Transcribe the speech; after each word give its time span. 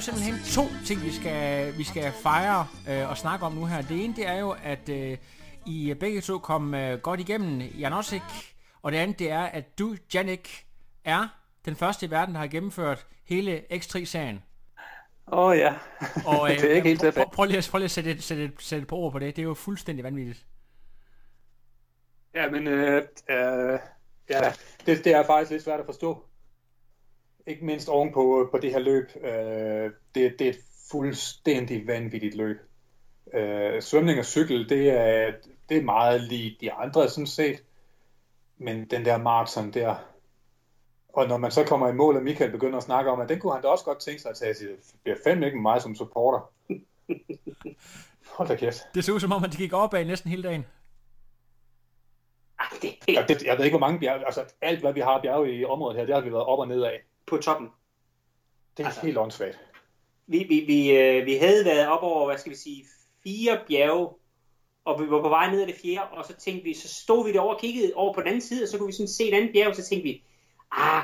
Jo 0.00 0.04
simpelthen 0.04 0.34
to 0.54 0.62
ting, 0.86 1.02
vi 1.02 1.12
skal, 1.12 1.78
vi 1.78 1.84
skal 1.84 2.12
fejre 2.12 2.66
øh, 2.88 3.10
og 3.10 3.16
snakke 3.18 3.46
om 3.46 3.52
nu 3.52 3.64
her. 3.66 3.82
Det 3.82 4.04
ene, 4.04 4.16
det 4.16 4.26
er 4.26 4.34
jo, 4.38 4.56
at 4.62 4.88
øh, 4.88 5.18
I 5.66 5.94
begge 6.00 6.20
to 6.20 6.38
kom 6.38 6.74
øh, 6.74 6.98
godt 6.98 7.20
igennem 7.20 7.60
Janosik, 7.60 8.22
og 8.82 8.92
det 8.92 8.98
andet, 8.98 9.18
det 9.18 9.30
er, 9.30 9.42
at 9.42 9.78
du, 9.78 9.96
Janik, 10.14 10.66
er 11.04 11.28
den 11.64 11.76
første 11.76 12.06
i 12.06 12.10
verden, 12.10 12.34
der 12.34 12.40
har 12.40 12.46
gennemført 12.46 13.06
hele 13.24 13.62
X3-serien. 13.72 14.42
Åh 15.32 15.38
oh, 15.38 15.56
ja, 15.58 15.74
Og, 16.26 16.48
det 16.60 16.70
er 16.70 16.74
ikke 16.74 16.88
helt 16.88 17.00
prøv, 17.14 17.24
prøv, 17.32 17.44
lige, 17.44 17.58
at- 17.58 17.68
prøv 17.70 17.78
lige 17.78 17.84
at 17.84 17.90
sætte, 17.90 18.10
et- 18.10 18.22
sætte, 18.22 18.44
et- 18.44 18.62
sætte 18.62 18.82
et 18.82 18.88
par 18.88 18.96
ord 18.96 19.12
på 19.12 19.18
det. 19.18 19.36
Det 19.36 19.42
er 19.42 19.46
jo 19.46 19.54
fuldstændig 19.54 20.04
vanvittigt. 20.04 20.46
Ja, 22.34 22.50
men 22.50 22.66
øh, 22.66 23.02
øh, 23.30 23.78
ja, 24.30 24.52
det, 24.86 25.04
det 25.04 25.06
er 25.14 25.26
faktisk 25.26 25.50
lidt 25.50 25.64
svært 25.64 25.80
at 25.80 25.86
forstå. 25.86 26.24
Ikke 27.50 27.64
mindst 27.64 27.88
ovenpå 27.88 28.48
på 28.50 28.58
det 28.58 28.72
her 28.72 28.78
løb. 28.78 29.10
Øh, 29.24 29.90
det, 30.14 30.38
det 30.38 30.40
er 30.40 30.50
et 30.50 30.60
fuldstændig 30.90 31.86
vanvittigt 31.86 32.34
løb. 32.34 32.56
Øh, 33.34 33.82
svømning 33.82 34.18
og 34.18 34.24
cykel, 34.24 34.68
det 34.68 34.90
er, 34.90 35.32
det 35.68 35.76
er 35.76 35.82
meget 35.82 36.20
lige 36.20 36.56
de 36.60 36.72
andre 36.72 37.08
sådan 37.08 37.26
set. 37.26 37.62
Men 38.58 38.84
den 38.84 39.04
der 39.04 39.18
maraton 39.18 39.70
der, 39.70 39.94
og 41.08 41.28
når 41.28 41.36
man 41.36 41.50
så 41.50 41.64
kommer 41.64 41.88
i 41.88 41.92
mål, 41.92 42.16
og 42.16 42.22
Michael 42.22 42.50
begynder 42.50 42.76
at 42.76 42.82
snakke 42.82 43.10
om, 43.10 43.20
at 43.20 43.28
den 43.28 43.40
kunne 43.40 43.52
han 43.52 43.62
da 43.62 43.68
også 43.68 43.84
godt 43.84 44.00
tænke 44.00 44.22
sig 44.22 44.30
at 44.30 44.36
tage, 44.36 44.54
så 44.54 44.64
det 44.64 44.94
bliver 45.02 45.16
fandme 45.24 45.46
ikke 45.46 45.60
mig 45.60 45.82
som 45.82 45.94
supporter. 45.94 46.50
Hold 48.36 48.48
da 48.48 48.56
kæft. 48.56 48.82
Det 48.94 49.04
så 49.04 49.12
ud 49.12 49.20
som 49.20 49.32
om, 49.32 49.44
at 49.44 49.50
det 49.50 49.58
gik 49.58 49.72
opad 49.72 50.04
næsten 50.04 50.30
hele 50.30 50.42
dagen. 50.42 50.66
Det, 52.82 52.94
Ja, 53.08 53.24
det, 53.28 53.42
jeg 53.42 53.58
ved 53.58 53.64
ikke, 53.64 53.78
hvor 53.78 53.86
mange 53.86 54.00
bjerge, 54.00 54.26
altså 54.26 54.44
alt, 54.60 54.80
hvad 54.80 54.92
vi 54.92 55.00
har 55.00 55.20
bjerge 55.22 55.54
i 55.54 55.64
området 55.64 55.98
her, 55.98 56.06
det 56.06 56.14
har 56.14 56.22
vi 56.22 56.32
været 56.32 56.44
op 56.44 56.58
og 56.58 56.68
ned 56.68 56.82
af. 56.82 57.00
På 57.30 57.36
toppen. 57.36 57.68
Det 58.76 58.82
er 58.82 58.86
altså, 58.86 59.00
helt 59.00 59.18
åndssvagt. 59.18 59.58
Vi, 60.26 60.38
vi, 60.48 60.60
vi, 60.60 60.98
øh, 60.98 61.26
vi 61.26 61.34
havde 61.34 61.64
været 61.64 61.88
op 61.88 62.02
over, 62.02 62.26
hvad 62.26 62.38
skal 62.38 62.50
vi 62.50 62.56
sige, 62.56 62.84
fire 63.24 63.60
bjerge, 63.68 64.08
og 64.84 65.02
vi 65.02 65.10
var 65.10 65.22
på 65.22 65.28
vej 65.28 65.50
ned 65.50 65.62
ad 65.62 65.66
det 65.66 65.76
fjerde, 65.82 66.10
og 66.10 66.24
så 66.24 66.36
tænkte 66.36 66.64
vi, 66.64 66.74
så 66.74 66.88
stod 66.88 67.26
vi 67.26 67.32
derovre 67.32 67.54
og 67.54 67.60
kiggede 67.60 67.92
over 67.94 68.14
på 68.14 68.20
den 68.20 68.28
anden 68.28 68.40
side, 68.40 68.62
og 68.62 68.68
så 68.68 68.78
kunne 68.78 68.86
vi 68.86 68.92
sådan 68.92 69.08
se 69.08 69.28
et 69.28 69.34
andet 69.34 69.52
bjerg, 69.52 69.68
og 69.68 69.76
så 69.76 69.84
tænkte 69.84 70.04
vi, 70.04 70.24
ah, 70.72 71.02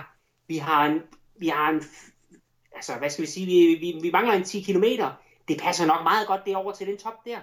vi 0.48 0.56
har 0.56 0.86
en, 0.86 1.02
vi 1.36 1.48
har 1.48 1.70
en, 1.70 1.82
altså 2.74 2.92
hvad 2.98 3.10
skal 3.10 3.22
vi 3.22 3.30
sige, 3.30 3.46
vi, 3.46 3.74
vi, 3.80 3.98
vi 4.02 4.10
mangler 4.10 4.34
en 4.34 4.44
10 4.44 4.60
kilometer, 4.60 5.12
det 5.48 5.60
passer 5.60 5.86
nok 5.86 6.02
meget 6.02 6.26
godt 6.26 6.40
derover 6.46 6.72
til 6.72 6.86
den 6.86 6.96
top 6.96 7.24
der. 7.24 7.38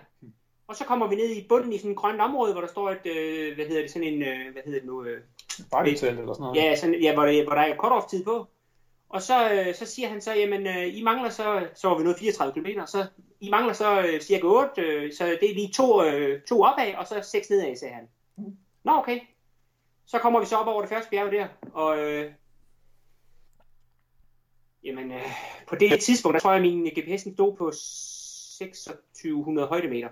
Og 0.68 0.76
så 0.76 0.84
kommer 0.86 1.08
vi 1.08 1.16
ned 1.16 1.30
i 1.30 1.48
bunden 1.50 1.74
i 1.74 1.78
sådan 1.78 1.92
et 1.92 1.98
grønt 1.98 2.22
område, 2.22 2.52
hvor 2.52 2.62
der 2.62 2.68
står 2.68 2.90
et, 2.90 3.06
øh, 3.06 3.56
hvad 3.56 3.66
hedder 3.66 3.82
det, 3.82 3.92
sådan 3.92 4.08
en, 4.08 4.22
øh, 4.22 4.52
hvad 4.52 4.62
hedder 4.66 4.80
det 4.80 4.88
nu, 4.88 5.04
øh, 5.04 5.22
Bakketelt 5.72 6.20
eller 6.20 6.34
sådan 6.34 6.44
noget. 6.44 6.56
Ja, 6.56 6.76
sådan, 6.76 7.02
ja 7.02 7.14
hvor, 7.14 7.26
det, 7.26 7.44
hvor 7.46 7.54
der 7.54 7.62
er 7.62 7.76
cut-off 7.76 8.10
tid 8.10 8.24
på. 8.24 8.48
Og 9.14 9.22
så, 9.22 9.52
øh, 9.52 9.76
så 9.76 9.86
siger 9.86 10.10
han 10.10 10.22
så, 10.22 10.34
jamen, 10.34 10.68
øh, 10.68 10.98
I 10.98 11.04
mangler 11.04 11.30
så, 11.30 11.68
så 11.76 11.88
var 11.88 11.98
vi 11.98 12.04
nået 12.04 12.20
34 12.20 12.54
km, 12.54 12.86
så 12.86 13.08
I 13.40 13.50
mangler 13.50 13.74
så 13.74 14.02
øh, 14.02 14.22
cirka 14.22 14.46
8, 14.46 14.82
øh, 14.82 15.14
så 15.14 15.26
det 15.26 15.52
er 15.52 15.56
lige 15.56 15.72
to, 15.74 16.04
øh, 16.04 16.42
to 16.42 16.62
opad, 16.62 16.94
og 16.96 17.08
så 17.08 17.22
seks 17.22 17.50
nedad, 17.50 17.76
sagde 17.76 17.94
han. 17.94 18.08
Nå, 18.84 18.92
okay. 18.92 19.20
Så 20.06 20.20
kommer 20.20 20.40
vi 20.40 20.46
så 20.46 20.56
op 20.56 20.68
over 20.68 20.82
det 20.82 20.90
første 20.90 21.10
bjerg 21.10 21.32
der, 21.32 21.48
og 21.74 22.00
øh, 22.00 22.32
jamen, 24.84 25.12
øh, 25.12 25.32
på 25.68 25.76
det 25.76 26.02
tidspunkt, 26.02 26.34
der 26.34 26.40
tror 26.40 26.52
jeg, 26.52 26.58
at 26.58 26.62
min 26.62 26.88
GPS'en 26.88 27.34
stod 27.34 27.58
på 27.58 27.72
2600 27.72 29.68
højdemeter. 29.68 30.10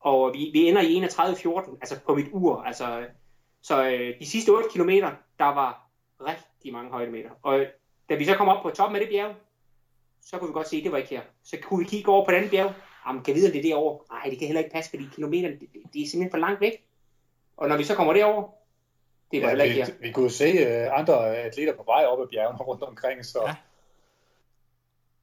Og 0.00 0.34
vi, 0.34 0.50
vi 0.52 0.68
ender 0.68 0.82
i 0.82 1.04
31.14, 1.04 1.76
altså 1.80 2.00
på 2.06 2.14
mit 2.14 2.26
ur, 2.32 2.62
altså 2.62 3.06
så 3.62 3.84
øh, 3.84 4.20
de 4.20 4.26
sidste 4.26 4.50
8 4.50 4.68
km, 4.68 4.90
der 5.38 5.54
var 5.54 5.90
rigtig 6.20 6.72
mange 6.72 6.90
højdemeter. 6.90 7.30
Og 7.42 7.66
da 8.10 8.14
vi 8.14 8.24
så 8.24 8.34
kom 8.34 8.48
op 8.48 8.62
på 8.62 8.70
toppen 8.70 8.96
af 8.96 9.00
det 9.00 9.08
bjerg, 9.08 9.34
så 10.22 10.38
kunne 10.38 10.48
vi 10.48 10.52
godt 10.52 10.68
se, 10.68 10.76
at 10.76 10.84
det 10.84 10.92
var 10.92 10.98
ikke 10.98 11.10
her. 11.10 11.20
Så 11.44 11.56
kunne 11.62 11.78
vi 11.84 11.88
kigge 11.90 12.10
over 12.12 12.24
på 12.24 12.30
det 12.30 12.36
andet 12.36 12.50
bjerg. 12.50 12.72
Jamen, 13.06 13.22
kan 13.22 13.34
vi 13.34 13.38
vide, 13.40 13.48
om 13.48 13.52
det 13.52 13.58
er 13.58 13.62
derovre? 13.62 13.98
Nej, 14.10 14.30
det 14.30 14.38
kan 14.38 14.46
heller 14.46 14.60
ikke 14.60 14.72
passe, 14.74 14.90
fordi 14.90 15.04
kilometerne, 15.14 15.54
det, 15.60 15.68
det, 15.92 16.02
er 16.02 16.06
simpelthen 16.08 16.30
for 16.30 16.38
langt 16.38 16.60
væk. 16.60 16.84
Og 17.56 17.68
når 17.68 17.76
vi 17.76 17.84
så 17.84 17.94
kommer 17.94 18.12
derover, 18.12 18.42
det 19.30 19.42
var 19.42 19.46
Ja, 19.46 19.48
heller 19.48 19.64
ikke 19.64 19.76
her. 19.76 19.86
vi, 19.86 19.92
vi 20.06 20.12
kunne 20.12 20.30
se 20.30 20.48
uh, 20.86 20.98
andre 20.98 21.36
atleter 21.36 21.74
på 21.76 21.82
vej 21.86 22.04
op 22.04 22.20
ad 22.20 22.26
bjergene 22.30 22.58
rundt 22.68 22.82
omkring, 22.82 23.24
så 23.24 23.38
Ja 23.46 23.54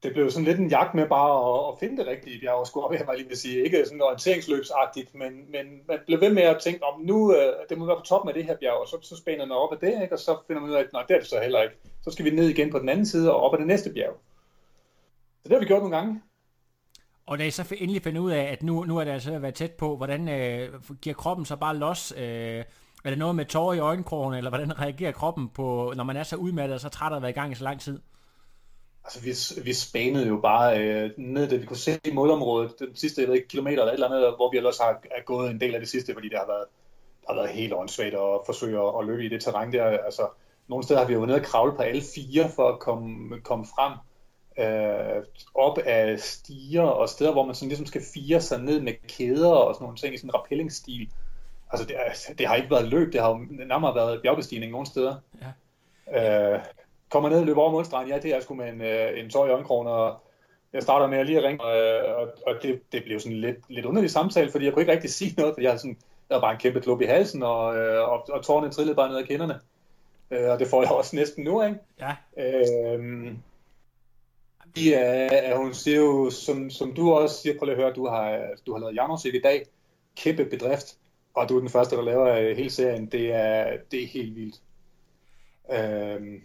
det 0.03 0.13
blev 0.13 0.31
sådan 0.31 0.45
lidt 0.45 0.59
en 0.59 0.69
jagt 0.69 0.93
med 0.93 1.07
bare 1.07 1.31
at, 1.49 1.73
at 1.73 1.79
finde 1.79 1.97
det 1.97 2.07
rigtige 2.07 2.39
bjerg 2.41 2.55
og 2.55 2.67
skulle 2.67 2.85
op, 2.85 2.93
jeg 2.93 3.07
var 3.07 3.13
lige 3.13 3.27
vil 3.27 3.37
sige. 3.37 3.63
Ikke 3.63 3.85
sådan 3.85 4.01
orienteringsløbsagtigt, 4.01 5.15
men, 5.15 5.31
men 5.51 5.65
man 5.87 5.99
blev 6.05 6.21
ved 6.21 6.33
med 6.33 6.43
at 6.43 6.57
tænke, 6.61 6.83
om 6.83 7.01
nu, 7.01 7.35
øh, 7.35 7.53
det 7.69 7.77
må 7.77 7.85
være 7.85 7.95
på 7.95 8.05
toppen 8.05 8.29
af 8.29 8.33
det 8.33 8.45
her 8.45 8.55
bjerg, 8.57 8.81
og 8.81 8.87
så, 8.87 8.97
så 9.01 9.17
spænder 9.17 9.45
man 9.45 9.57
op 9.57 9.73
ad 9.73 9.77
det, 9.77 10.01
ikke? 10.01 10.15
og 10.15 10.19
så 10.19 10.37
finder 10.47 10.61
man 10.61 10.69
ud 10.69 10.75
af, 10.75 10.79
at 10.79 10.93
nej, 10.93 11.03
det 11.07 11.15
er 11.15 11.19
det 11.19 11.27
så 11.27 11.39
heller 11.41 11.61
ikke. 11.61 11.75
Så 12.03 12.11
skal 12.11 12.25
vi 12.25 12.29
ned 12.29 12.47
igen 12.47 12.71
på 12.71 12.79
den 12.79 12.89
anden 12.89 13.05
side 13.05 13.33
og 13.33 13.41
op 13.41 13.53
ad 13.53 13.59
det 13.59 13.67
næste 13.67 13.89
bjerg. 13.93 14.13
Så 15.43 15.49
det 15.49 15.51
har 15.51 15.59
vi 15.59 15.65
gjort 15.65 15.81
nogle 15.81 15.97
gange. 15.97 16.21
Og 17.25 17.39
da 17.39 17.43
I 17.43 17.51
så 17.51 17.75
endelig 17.77 18.01
finder 18.01 18.21
ud 18.21 18.31
af, 18.31 18.43
at 18.43 18.63
nu, 18.63 18.83
nu 18.83 18.97
er 18.97 19.03
det 19.03 19.11
altså 19.11 19.29
ved 19.29 19.35
at 19.35 19.41
være 19.41 19.51
tæt 19.51 19.71
på, 19.71 19.97
hvordan 19.97 20.29
øh, 20.29 20.69
giver 21.01 21.15
kroppen 21.15 21.45
så 21.45 21.55
bare 21.55 21.77
los? 21.77 22.13
Øh, 22.17 22.63
er 23.05 23.09
det 23.09 23.17
noget 23.17 23.35
med 23.35 23.45
tårer 23.45 23.73
i 23.73 23.79
øjenkrogen, 23.79 24.33
eller 24.33 24.49
hvordan 24.49 24.79
reagerer 24.79 25.11
kroppen 25.11 25.49
på, 25.49 25.93
når 25.95 26.03
man 26.03 26.17
er 26.17 26.23
så 26.23 26.35
udmattet 26.35 26.73
og 26.73 26.79
så 26.79 26.89
træt 26.89 27.11
af 27.11 27.15
at 27.15 27.21
være 27.21 27.31
i 27.31 27.33
gang 27.33 27.51
i 27.51 27.55
så 27.55 27.63
lang 27.63 27.81
tid? 27.81 27.99
Altså, 29.07 29.21
vi, 29.21 29.61
vi 29.63 29.73
spanede 29.73 30.27
jo 30.27 30.39
bare 30.41 30.79
øh, 30.79 31.11
ned, 31.17 31.47
det 31.47 31.61
vi 31.61 31.65
kunne 31.65 31.77
se 31.77 31.99
i 32.05 32.11
målområdet, 32.11 32.79
den 32.79 32.95
sidste 32.95 33.21
jeg 33.21 33.27
ved 33.27 33.35
ikke, 33.35 33.47
kilometer 33.47 33.77
eller 33.77 33.91
et 33.91 33.93
eller 33.93 34.07
andet, 34.07 34.35
hvor 34.35 34.51
vi 34.51 34.57
ellers 34.57 34.77
har 34.77 35.01
er 35.11 35.23
gået 35.25 35.51
en 35.51 35.59
del 35.59 35.73
af 35.73 35.79
det 35.79 35.89
sidste, 35.89 36.13
fordi 36.13 36.29
det 36.29 36.37
har 36.37 36.47
været, 36.47 36.65
det 37.21 37.27
har 37.29 37.35
været 37.35 37.49
helt 37.49 37.73
åndssvagt 37.73 38.13
at 38.13 38.39
forsøge 38.45 38.79
at, 38.87 38.93
at 38.99 39.05
løbe 39.05 39.25
i 39.25 39.29
det 39.29 39.41
terræn 39.41 39.73
der. 39.73 39.83
Altså, 39.85 40.27
nogle 40.67 40.83
steder 40.83 40.99
har 40.99 41.07
vi 41.07 41.13
jo 41.13 41.19
været 41.19 41.27
nede 41.27 41.39
og 41.39 41.45
kravle 41.45 41.75
på 41.75 41.81
alle 41.81 42.01
fire 42.15 42.49
for 42.55 42.69
at 42.69 42.79
komme, 42.79 43.41
komme 43.41 43.65
frem 43.65 43.93
øh, 44.59 45.23
op 45.55 45.77
af 45.77 46.19
stiger 46.19 46.81
og 46.81 47.09
steder, 47.09 47.31
hvor 47.31 47.45
man 47.45 47.55
sådan 47.55 47.69
ligesom 47.69 47.85
skal 47.85 48.01
fire 48.13 48.41
sig 48.41 48.59
ned 48.61 48.81
med 48.81 48.93
kæder 49.07 49.49
og 49.49 49.75
sådan 49.75 49.85
nogle 49.85 49.97
ting 49.97 50.13
i 50.13 50.17
sådan 50.17 50.29
en 50.29 50.35
rappellingsstil. 50.35 51.09
Altså, 51.71 51.87
det, 51.87 51.95
er, 51.95 52.33
det 52.33 52.47
har 52.47 52.55
ikke 52.55 52.71
været 52.71 52.87
løb, 52.87 53.13
det 53.13 53.21
har 53.21 53.29
jo 53.29 53.45
nærmere 53.49 53.95
været 53.95 54.21
bjergbestigning 54.21 54.71
nogle 54.71 54.87
steder. 54.87 55.15
Ja. 56.11 56.53
Øh, 56.53 56.59
kommer 57.09 57.29
ned 57.29 57.39
og 57.39 57.45
løber 57.45 57.61
over 57.61 57.71
målstregen, 57.71 58.09
ja, 58.09 58.19
det 58.19 58.35
er 58.35 58.39
sgu 58.39 58.53
med 58.53 58.69
en, 58.69 58.81
øh, 58.81 59.19
en 59.19 59.29
tår 59.29 59.47
i 59.47 59.49
øjenkrogen, 59.49 59.87
og 59.87 60.15
jeg 60.73 60.83
starter 60.83 61.07
med 61.07 61.17
at 61.17 61.25
lige 61.25 61.47
ringe, 61.47 61.65
øh, 61.65 62.17
og, 62.17 62.27
og 62.47 62.55
det, 62.63 62.81
det 62.91 63.03
blev 63.03 63.19
sådan 63.19 63.37
lidt, 63.37 63.57
lidt 63.69 63.85
underlig 63.85 64.11
samtale, 64.11 64.51
fordi 64.51 64.65
jeg 64.65 64.73
kunne 64.73 64.81
ikke 64.81 64.91
rigtig 64.91 65.09
sige 65.09 65.33
noget, 65.37 65.53
fordi 65.53 65.63
jeg 65.63 65.71
havde, 65.71 65.79
sådan, 65.79 65.97
jeg 66.29 66.35
havde 66.35 66.41
bare 66.41 66.53
en 66.53 66.59
kæmpe 66.59 66.81
klub 66.81 67.01
i 67.01 67.05
halsen, 67.05 67.43
og, 67.43 67.77
øh, 67.77 68.09
og, 68.09 68.29
og 68.29 68.43
tårerne 68.43 68.71
trillede 68.71 68.95
bare 68.95 69.09
ned 69.09 69.17
ad 69.17 69.23
kinderne. 69.23 69.59
Øh, 70.31 70.49
og 70.49 70.59
det 70.59 70.67
får 70.67 70.81
jeg 70.81 70.91
også 70.91 71.15
næsten 71.15 71.43
nu, 71.43 71.63
ikke? 71.63 71.79
Ja. 71.99 72.15
Øh, 72.37 73.33
er, 74.85 75.29
er, 75.29 75.57
hun 75.57 75.73
siger 75.73 75.97
jo, 75.97 76.29
som, 76.29 76.69
som 76.69 76.93
du 76.93 77.13
også 77.13 77.41
siger, 77.41 77.57
prøv 77.59 77.65
lige 77.65 77.75
at 77.75 77.81
høre, 77.81 77.93
du 77.93 78.07
har, 78.07 78.47
du 78.65 78.73
har 78.73 78.79
lavet 78.79 78.95
Jarnosik 78.95 79.35
i 79.35 79.41
dag, 79.41 79.65
kæmpe 80.15 80.45
bedrift, 80.45 80.97
og 81.33 81.49
du 81.49 81.55
er 81.55 81.59
den 81.59 81.69
første, 81.69 81.95
der 81.95 82.01
laver 82.01 82.27
øh, 82.27 82.57
hele 82.57 82.69
serien, 82.69 83.05
det 83.05 83.33
er, 83.33 83.77
det 83.91 84.03
er 84.03 84.07
helt 84.07 84.35
vildt. 84.35 84.61
Øhm, 85.71 86.41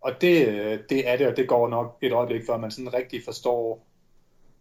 og 0.00 0.20
det, 0.20 0.48
øh, 0.48 0.78
det 0.88 1.08
er 1.08 1.16
det, 1.16 1.26
og 1.26 1.36
det 1.36 1.48
går 1.48 1.68
nok 1.68 1.98
et 2.02 2.12
øjeblik, 2.12 2.42
før 2.46 2.56
man 2.56 2.70
sådan 2.70 2.94
rigtig 2.94 3.24
forstår, 3.24 3.86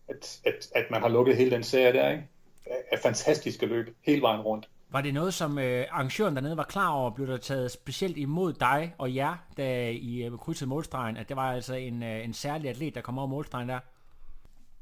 at, 0.08 0.40
at, 0.46 0.68
at 0.76 0.86
man 0.92 1.02
har 1.02 1.10
lukket 1.10 1.38
hele 1.38 1.52
den 1.52 1.64
serie 1.64 1.94
der, 1.94 2.10
ikke? 2.10 2.24
Af- 2.66 2.84
Af 2.92 3.00
fantastiske 3.00 3.66
løb, 3.66 3.98
hele 4.06 4.22
vejen 4.22 4.42
rundt. 4.42 4.70
Var 4.90 5.02
det 5.02 5.14
noget, 5.14 5.34
som 5.34 5.60
øh, 5.60 5.86
arrangøren 5.92 6.36
dernede 6.36 6.58
var 6.58 6.64
klar 6.64 6.90
over? 6.94 7.12
Blev 7.12 7.28
der 7.28 7.38
taget 7.38 7.72
specielt 7.72 8.18
imod 8.18 8.54
dig 8.54 8.94
og 8.98 9.16
jer, 9.16 9.36
da 9.58 9.90
I 9.90 10.24
øh, 10.24 10.38
krydsede 10.38 10.70
målstregen? 10.70 11.18
At 11.18 11.28
det 11.30 11.36
var 11.38 11.54
altså 11.54 11.76
en, 11.76 12.04
øh, 12.04 12.26
en 12.26 12.34
særlig 12.34 12.70
atlet, 12.70 12.96
der 12.96 13.02
kom 13.02 13.18
over 13.20 13.28
målstregen 13.28 13.70
der? 13.70 13.80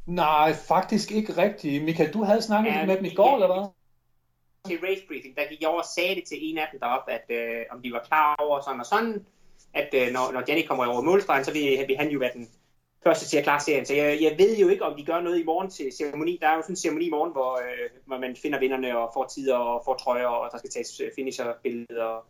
Nej, 0.06 0.54
faktisk 0.68 1.12
ikke 1.12 1.38
rigtigt. 1.38 1.84
Michael, 1.84 2.14
du 2.14 2.24
havde 2.24 2.42
snakket 2.42 2.72
Ja, 2.72 2.80
ja, 2.80 2.86
med 2.86 2.98
dem 2.98 3.06
i 3.06 3.14
går, 3.14 3.34
eller 3.34 3.48
hvad? 3.48 3.68
til 4.68 4.80
race 4.84 5.02
briefing, 5.08 5.36
der 5.36 5.42
gik 5.50 5.62
jeg 5.62 5.70
over 5.70 5.80
og 5.80 5.86
sagde 5.96 6.16
det 6.16 6.24
til 6.28 6.38
en 6.42 6.58
af 6.58 6.68
dem 6.72 6.80
deroppe, 6.80 7.12
at 7.12 7.26
øh, 7.30 7.62
om 7.72 7.82
de 7.82 7.92
var 7.92 8.04
klar 8.08 8.36
over 8.40 8.62
sådan 8.62 8.80
og 8.80 8.86
sådan, 8.86 9.26
at 9.76 9.90
øh, 9.94 10.14
når, 10.14 10.32
når 10.32 10.44
Jenny 10.50 10.68
kommer 10.68 10.86
over 10.86 11.02
målstregen, 11.02 11.46
så 11.46 11.54
vil, 11.54 11.86
vil 11.88 11.98
han 11.98 12.10
jo 12.10 12.20
være 12.20 12.32
den 12.34 12.48
første 13.04 13.30
til 13.30 13.38
at 13.38 13.44
klare 13.44 13.60
serien. 13.60 13.86
Så 13.86 13.94
jeg, 13.94 14.22
jeg 14.22 14.36
ved 14.38 14.58
jo 14.58 14.68
ikke, 14.68 14.84
om 14.84 14.98
de 14.98 15.06
gør 15.06 15.20
noget 15.20 15.40
i 15.40 15.44
morgen 15.44 15.70
til 15.70 15.92
ceremoni. 15.98 16.38
Der 16.42 16.48
er 16.48 16.56
jo 16.56 16.62
sådan 16.62 16.74
en 16.74 16.78
ceremoni 16.78 17.06
i 17.06 17.10
morgen, 17.10 17.32
hvor, 17.32 17.54
øh, 17.56 17.90
hvor 18.06 18.18
man 18.18 18.36
finder 18.36 18.60
vinderne 18.60 18.98
og 18.98 19.12
får 19.14 19.26
tider 19.26 19.56
og 19.56 19.82
får 19.86 19.96
trøjer, 19.96 20.28
og 20.28 20.50
der 20.52 20.58
skal 20.58 20.70
tages 20.70 21.02
finisher-billeder. 21.16 22.26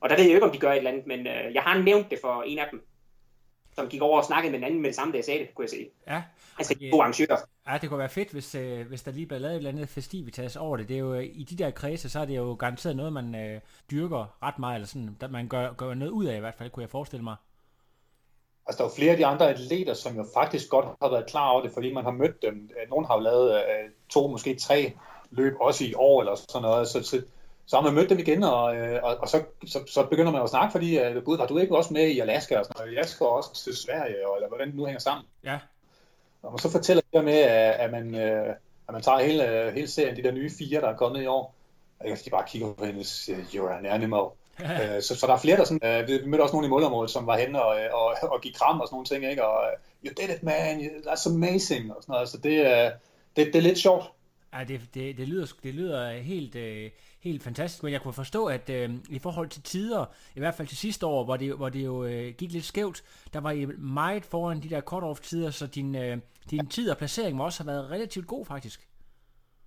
Og 0.00 0.10
der 0.10 0.16
ved 0.16 0.24
jeg 0.24 0.30
jo 0.30 0.36
ikke, 0.36 0.46
om 0.46 0.52
de 0.52 0.58
gør 0.58 0.72
et 0.72 0.76
eller 0.76 0.90
andet, 0.90 1.06
men 1.06 1.20
øh, 1.26 1.54
jeg 1.54 1.62
har 1.62 1.82
nævnt 1.82 2.10
det 2.10 2.18
for 2.20 2.42
en 2.46 2.58
af 2.58 2.68
dem, 2.70 2.82
som 3.74 3.88
gik 3.88 4.02
over 4.02 4.18
og 4.18 4.24
snakkede 4.24 4.52
med 4.52 4.58
den 4.58 4.66
anden 4.66 4.80
med 4.80 4.88
det 4.88 4.96
samme, 4.96 5.12
da 5.12 5.16
jeg 5.16 5.24
sagde 5.24 5.40
det, 5.40 5.54
kunne 5.54 5.62
jeg 5.62 5.70
se. 5.70 5.88
Ja. 6.06 6.22
Altså, 6.58 6.74
de 6.74 6.90
to 6.90 7.00
arrangører. 7.00 7.36
Ja, 7.68 7.78
det 7.78 7.88
kunne 7.88 7.98
være 7.98 8.08
fedt, 8.08 8.30
hvis, 8.30 8.54
øh, 8.54 8.86
hvis 8.86 9.02
der 9.02 9.12
lige 9.12 9.26
blev 9.26 9.40
lavet 9.40 9.52
et 9.52 9.56
eller 9.56 9.70
andet 9.70 9.88
festivitas 9.88 10.56
over 10.56 10.76
det. 10.76 10.88
Det 10.88 10.94
er 10.94 10.98
jo, 10.98 11.14
øh, 11.14 11.24
I 11.24 11.44
de 11.50 11.56
der 11.64 11.70
kredse, 11.70 12.10
så 12.10 12.20
er 12.20 12.24
det 12.24 12.36
jo 12.36 12.56
garanteret 12.58 12.96
noget, 12.96 13.12
man 13.12 13.34
øh, 13.34 13.60
dyrker 13.90 14.36
ret 14.42 14.58
meget, 14.58 14.74
eller 14.74 14.86
sådan, 14.86 15.16
der 15.20 15.28
man 15.28 15.48
gør, 15.48 15.72
gør 15.72 15.94
noget 15.94 16.10
ud 16.10 16.24
af 16.24 16.36
i 16.36 16.40
hvert 16.40 16.54
fald, 16.54 16.70
kunne 16.70 16.82
jeg 16.82 16.90
forestille 16.90 17.24
mig. 17.24 17.36
Altså, 18.66 18.78
der 18.78 18.84
er 18.84 18.88
jo 18.88 18.94
flere 18.96 19.10
af 19.10 19.16
de 19.16 19.26
andre 19.26 19.50
atleter, 19.50 19.94
som 19.94 20.16
jo 20.16 20.26
faktisk 20.34 20.68
godt 20.68 20.86
har 21.02 21.10
været 21.10 21.26
klar 21.26 21.48
over 21.48 21.62
det, 21.62 21.72
fordi 21.74 21.92
man 21.92 22.04
har 22.04 22.10
mødt 22.10 22.42
dem. 22.42 22.70
Nogle 22.90 23.06
har 23.06 23.14
jo 23.14 23.20
lavet 23.20 23.54
øh, 23.54 23.90
to, 24.08 24.26
måske 24.26 24.54
tre 24.54 24.92
løb, 25.30 25.54
også 25.60 25.84
i 25.84 25.94
år 25.96 26.20
eller 26.20 26.34
sådan 26.34 26.62
noget. 26.62 26.88
Så, 26.88 27.02
så, 27.02 27.22
så 27.66 27.76
har 27.76 27.82
man 27.82 27.94
mødt 27.94 28.10
dem 28.10 28.18
igen, 28.18 28.42
og, 28.42 28.76
øh, 28.76 29.00
og, 29.02 29.16
og 29.16 29.28
så, 29.28 29.42
så, 29.66 29.80
så 29.86 30.06
begynder 30.06 30.32
man 30.32 30.42
at 30.42 30.50
snakke, 30.50 30.72
fordi 30.72 30.98
øh, 30.98 31.24
Bud, 31.24 31.36
var 31.36 31.46
du 31.46 31.58
ikke 31.58 31.76
også 31.76 31.92
med 31.92 32.06
i 32.06 32.20
Alaska 32.20 32.58
og 32.58 32.64
sådan 32.64 32.84
noget? 32.84 32.96
Jeg 32.96 33.06
skal 33.06 33.26
også 33.26 33.64
til 33.64 33.76
Sverige, 33.76 34.28
og, 34.28 34.36
eller 34.36 34.48
hvordan 34.48 34.66
det 34.66 34.76
nu 34.76 34.84
hænger 34.84 35.00
sammen. 35.00 35.26
Ja. 35.44 35.58
Og 36.42 36.52
man 36.52 36.58
så 36.58 36.70
fortæller 36.70 37.00
det 37.00 37.12
der 37.12 37.22
med, 37.22 37.38
at, 37.38 37.72
at, 37.72 37.90
man, 37.90 38.14
øh, 38.14 38.48
at 38.88 38.92
man 38.92 39.02
tager 39.02 39.18
hele, 39.18 39.72
hele 39.74 39.88
serien, 39.88 40.16
de 40.16 40.22
der 40.22 40.32
nye 40.32 40.50
fire, 40.58 40.80
der 40.80 40.88
er 40.88 40.96
kommet 40.96 41.22
i 41.22 41.26
år, 41.26 41.54
og 42.00 42.08
jeg 42.08 42.18
bare 42.30 42.44
kigger 42.48 42.72
på 42.72 42.84
hende 42.84 43.00
og 43.00 43.06
siger, 43.06 43.38
you're 43.38 43.78
an 43.78 43.86
animal. 43.86 44.24
Øh, 44.60 45.02
så, 45.02 45.16
så 45.16 45.26
der 45.26 45.32
er 45.32 45.38
flere, 45.38 45.56
der 45.56 45.64
sådan, 45.64 46.00
øh, 46.02 46.08
vi 46.08 46.26
mødte 46.26 46.42
også 46.42 46.54
nogle 46.54 46.66
i 46.66 46.70
målområdet, 46.70 47.10
som 47.10 47.26
var 47.26 47.36
henne 47.36 47.62
og, 47.62 47.76
og, 47.92 48.30
og 48.30 48.40
gik 48.40 48.54
kram 48.54 48.80
og 48.80 48.86
sådan 48.86 48.94
nogle 48.94 49.06
ting, 49.06 49.30
ikke? 49.30 49.46
og 49.46 49.64
you 50.04 50.12
did 50.16 50.36
it 50.36 50.42
man, 50.42 50.80
that's 50.80 51.28
amazing, 51.28 51.96
og 51.96 52.02
sådan 52.02 52.12
noget, 52.12 52.28
så 52.28 52.38
det, 52.38 52.60
øh, 52.60 52.90
det, 53.36 53.46
det 53.46 53.56
er 53.56 53.60
lidt 53.60 53.78
sjovt. 53.78 54.04
Ja, 54.54 54.64
det, 54.64 54.80
det, 54.94 55.18
det, 55.18 55.28
lyder, 55.28 55.46
det 55.62 55.74
lyder 55.74 56.12
helt, 56.12 56.54
øh, 56.54 56.90
helt 57.20 57.42
fantastisk, 57.42 57.82
men 57.82 57.92
jeg 57.92 58.02
kunne 58.02 58.14
forstå, 58.14 58.46
at 58.46 58.70
øh, 58.70 58.90
i 59.10 59.18
forhold 59.18 59.48
til 59.48 59.62
tider, 59.62 60.04
i 60.36 60.38
hvert 60.38 60.54
fald 60.54 60.68
til 60.68 60.76
sidste 60.76 61.06
år, 61.06 61.24
hvor 61.24 61.36
det, 61.36 61.54
hvor 61.54 61.68
det 61.68 61.84
jo 61.84 62.04
øh, 62.04 62.34
gik 62.34 62.52
lidt 62.52 62.64
skævt, 62.64 63.04
der 63.32 63.40
var 63.40 63.50
I 63.50 63.66
meget 63.78 64.24
foran 64.24 64.62
de 64.62 64.70
der 64.70 64.80
cut-off-tider, 64.80 65.50
så 65.50 65.66
din, 65.66 65.94
øh, 65.94 66.18
din 66.50 66.66
tid 66.66 66.90
og 66.90 66.96
placering 66.96 67.36
må 67.36 67.44
også 67.44 67.62
have 67.62 67.72
været 67.72 67.90
relativt 67.90 68.26
god 68.26 68.46
faktisk. 68.46 68.88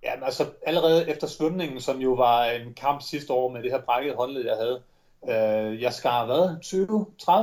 Ja, 0.02 0.14
men 0.14 0.24
altså 0.24 0.46
allerede 0.66 1.10
efter 1.10 1.26
svømningen, 1.26 1.80
som 1.80 1.98
jo 1.98 2.12
var 2.12 2.44
en 2.44 2.74
kamp 2.74 3.02
sidste 3.02 3.32
år 3.32 3.52
med 3.52 3.62
det 3.62 3.70
her 3.70 3.80
brækkede 3.80 4.16
håndled, 4.16 4.44
jeg 4.44 4.56
havde, 4.56 4.82
øh, 5.28 5.82
jeg 5.82 5.92
skar 5.92 6.26
hvad, 6.26 6.56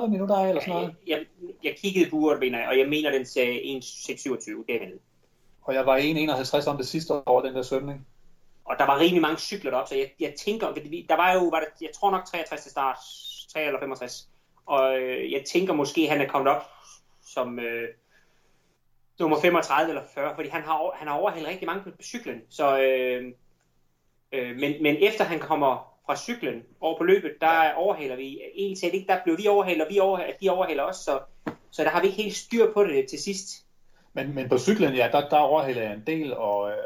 20-30 0.05 0.07
minutter 0.07 0.35
eller 0.35 0.61
sådan 0.61 0.73
noget? 0.73 0.95
Jeg, 1.07 1.17
jeg, 1.17 1.49
jeg 1.63 1.75
kiggede 1.77 2.09
på 2.09 2.15
uret, 2.15 2.67
og 2.69 2.77
jeg 2.79 2.89
mener, 2.89 3.11
den 3.11 3.25
sagde 3.25 3.59
1.627, 3.59 4.65
det 4.67 4.75
er 4.75 4.79
vel. 4.79 4.99
Og 5.65 5.73
jeg 5.73 5.85
var 5.85 5.97
1,51 5.97 6.69
om 6.69 6.77
det 6.77 6.87
sidste 6.87 7.13
år, 7.13 7.41
den 7.41 7.55
der 7.55 7.61
svømning. 7.61 8.07
Og 8.65 8.75
der 8.79 8.85
var 8.85 8.99
rimelig 8.99 9.21
mange 9.21 9.37
cykler 9.37 9.71
deroppe, 9.71 9.89
så 9.89 9.95
jeg, 9.95 10.11
jeg 10.19 10.33
tænker, 10.37 10.73
der 11.09 11.15
var 11.15 11.33
jo, 11.33 11.39
var 11.39 11.59
det, 11.59 11.67
jeg 11.81 11.89
tror 11.95 12.11
nok 12.11 12.25
63 12.25 12.61
til 12.61 12.71
start, 12.71 12.97
3 13.53 13.65
eller 13.65 13.79
65. 13.79 14.29
Og 14.65 14.97
øh, 14.97 15.31
jeg 15.31 15.43
tænker 15.45 15.73
måske, 15.73 16.07
han 16.07 16.21
er 16.21 16.27
kommet 16.27 16.51
op 16.51 16.63
som 17.25 17.59
øh, 17.59 17.89
nummer 19.19 19.41
35 19.41 19.89
eller 19.89 20.03
40, 20.13 20.35
fordi 20.35 20.49
han 20.49 20.61
har, 20.61 20.91
han 20.95 21.07
har 21.07 21.15
overhældet 21.15 21.49
rigtig 21.49 21.65
mange 21.65 21.83
på 21.83 21.89
cyklen. 22.01 22.41
Så, 22.49 22.79
øh, 22.79 23.33
øh, 24.31 24.55
men, 24.55 24.83
men 24.83 24.95
efter 24.99 25.23
han 25.23 25.39
kommer 25.39 25.95
fra 26.05 26.15
cyklen 26.15 26.63
over 26.79 26.97
på 26.97 27.03
løbet, 27.03 27.31
der 27.41 27.63
ja. 27.63 27.77
overhaler 27.77 28.15
vi 28.15 28.41
egentlig 28.55 28.77
set 28.77 28.93
ikke, 28.93 29.07
der 29.07 29.23
blev 29.23 29.37
vi 29.37 29.47
overhalet, 29.47 29.81
og 29.81 29.93
vi 29.93 29.99
overhaler, 29.99 30.33
de 30.41 30.49
overhaler 30.49 30.83
os, 30.83 30.95
så, 30.95 31.19
så 31.71 31.83
der 31.83 31.89
har 31.89 32.01
vi 32.01 32.07
ikke 32.07 32.23
helt 32.23 32.35
styr 32.35 32.73
på 32.73 32.83
det 32.83 33.07
til 33.09 33.19
sidst. 33.19 33.64
Men, 34.15 34.35
men 34.35 34.49
på 34.49 34.57
cyklen, 34.57 34.93
ja, 34.93 35.09
der, 35.11 35.29
der 35.29 35.37
overhælder 35.37 35.81
jeg 35.81 35.93
en 35.93 36.03
del, 36.07 36.37
og, 36.37 36.69
øh, 36.69 36.77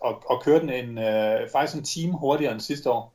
og, 0.00 0.22
og 0.26 0.42
kørte 0.42 0.66
den 0.66 0.70
en, 0.70 0.98
øh, 0.98 1.48
faktisk 1.52 1.78
en 1.78 1.84
time 1.84 2.18
hurtigere 2.18 2.52
end 2.52 2.60
sidste 2.60 2.90
år. 2.90 3.14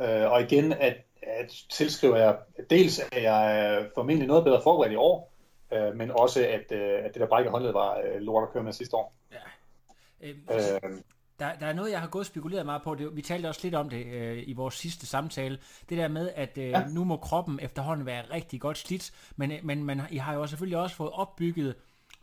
Øh, 0.00 0.30
og 0.30 0.42
igen, 0.42 0.72
at, 0.72 0.96
at 1.22 1.52
tilskriver 1.70 2.16
jeg, 2.16 2.36
dels 2.70 3.00
at 3.12 3.22
jeg 3.22 3.60
er 3.60 3.84
formentlig 3.94 4.28
noget 4.28 4.44
bedre 4.44 4.62
forberedt 4.62 4.92
i 4.92 4.96
år, 4.96 5.32
øh, 5.72 5.96
men 5.96 6.10
også 6.10 6.46
at, 6.46 6.72
øh, 6.72 7.04
at 7.04 7.14
det 7.14 7.20
der 7.20 7.26
brække 7.26 7.50
håndled 7.50 7.72
var 7.72 7.98
øh, 8.04 8.20
lort 8.20 8.42
at 8.42 8.52
køre 8.52 8.62
med 8.62 8.72
sidste 8.72 8.96
år. 8.96 9.14
Ja. 9.32 10.28
Øh, 10.28 10.36
øh, 10.50 11.00
der, 11.38 11.54
der 11.60 11.66
er 11.66 11.72
noget, 11.72 11.90
jeg 11.90 12.00
har 12.00 12.08
gået 12.08 12.22
og 12.22 12.26
spekuleret 12.26 12.66
meget 12.66 12.82
på. 12.82 12.94
Det, 12.94 13.16
vi 13.16 13.22
talte 13.22 13.46
også 13.46 13.60
lidt 13.62 13.74
om 13.74 13.88
det 13.88 14.06
øh, 14.06 14.42
i 14.46 14.52
vores 14.52 14.74
sidste 14.74 15.06
samtale. 15.06 15.58
Det 15.88 15.98
der 15.98 16.08
med, 16.08 16.30
at 16.34 16.58
øh, 16.58 16.68
ja. 16.68 16.84
nu 16.88 17.04
må 17.04 17.16
kroppen 17.16 17.60
efterhånden 17.62 18.06
være 18.06 18.22
rigtig 18.32 18.60
godt 18.60 18.78
slidt, 18.78 19.12
men, 19.36 19.52
men 19.62 19.84
man, 19.84 20.00
I 20.10 20.16
har 20.16 20.34
jo 20.34 20.46
selvfølgelig 20.46 20.78
også 20.78 20.96
fået 20.96 21.10
opbygget 21.12 21.74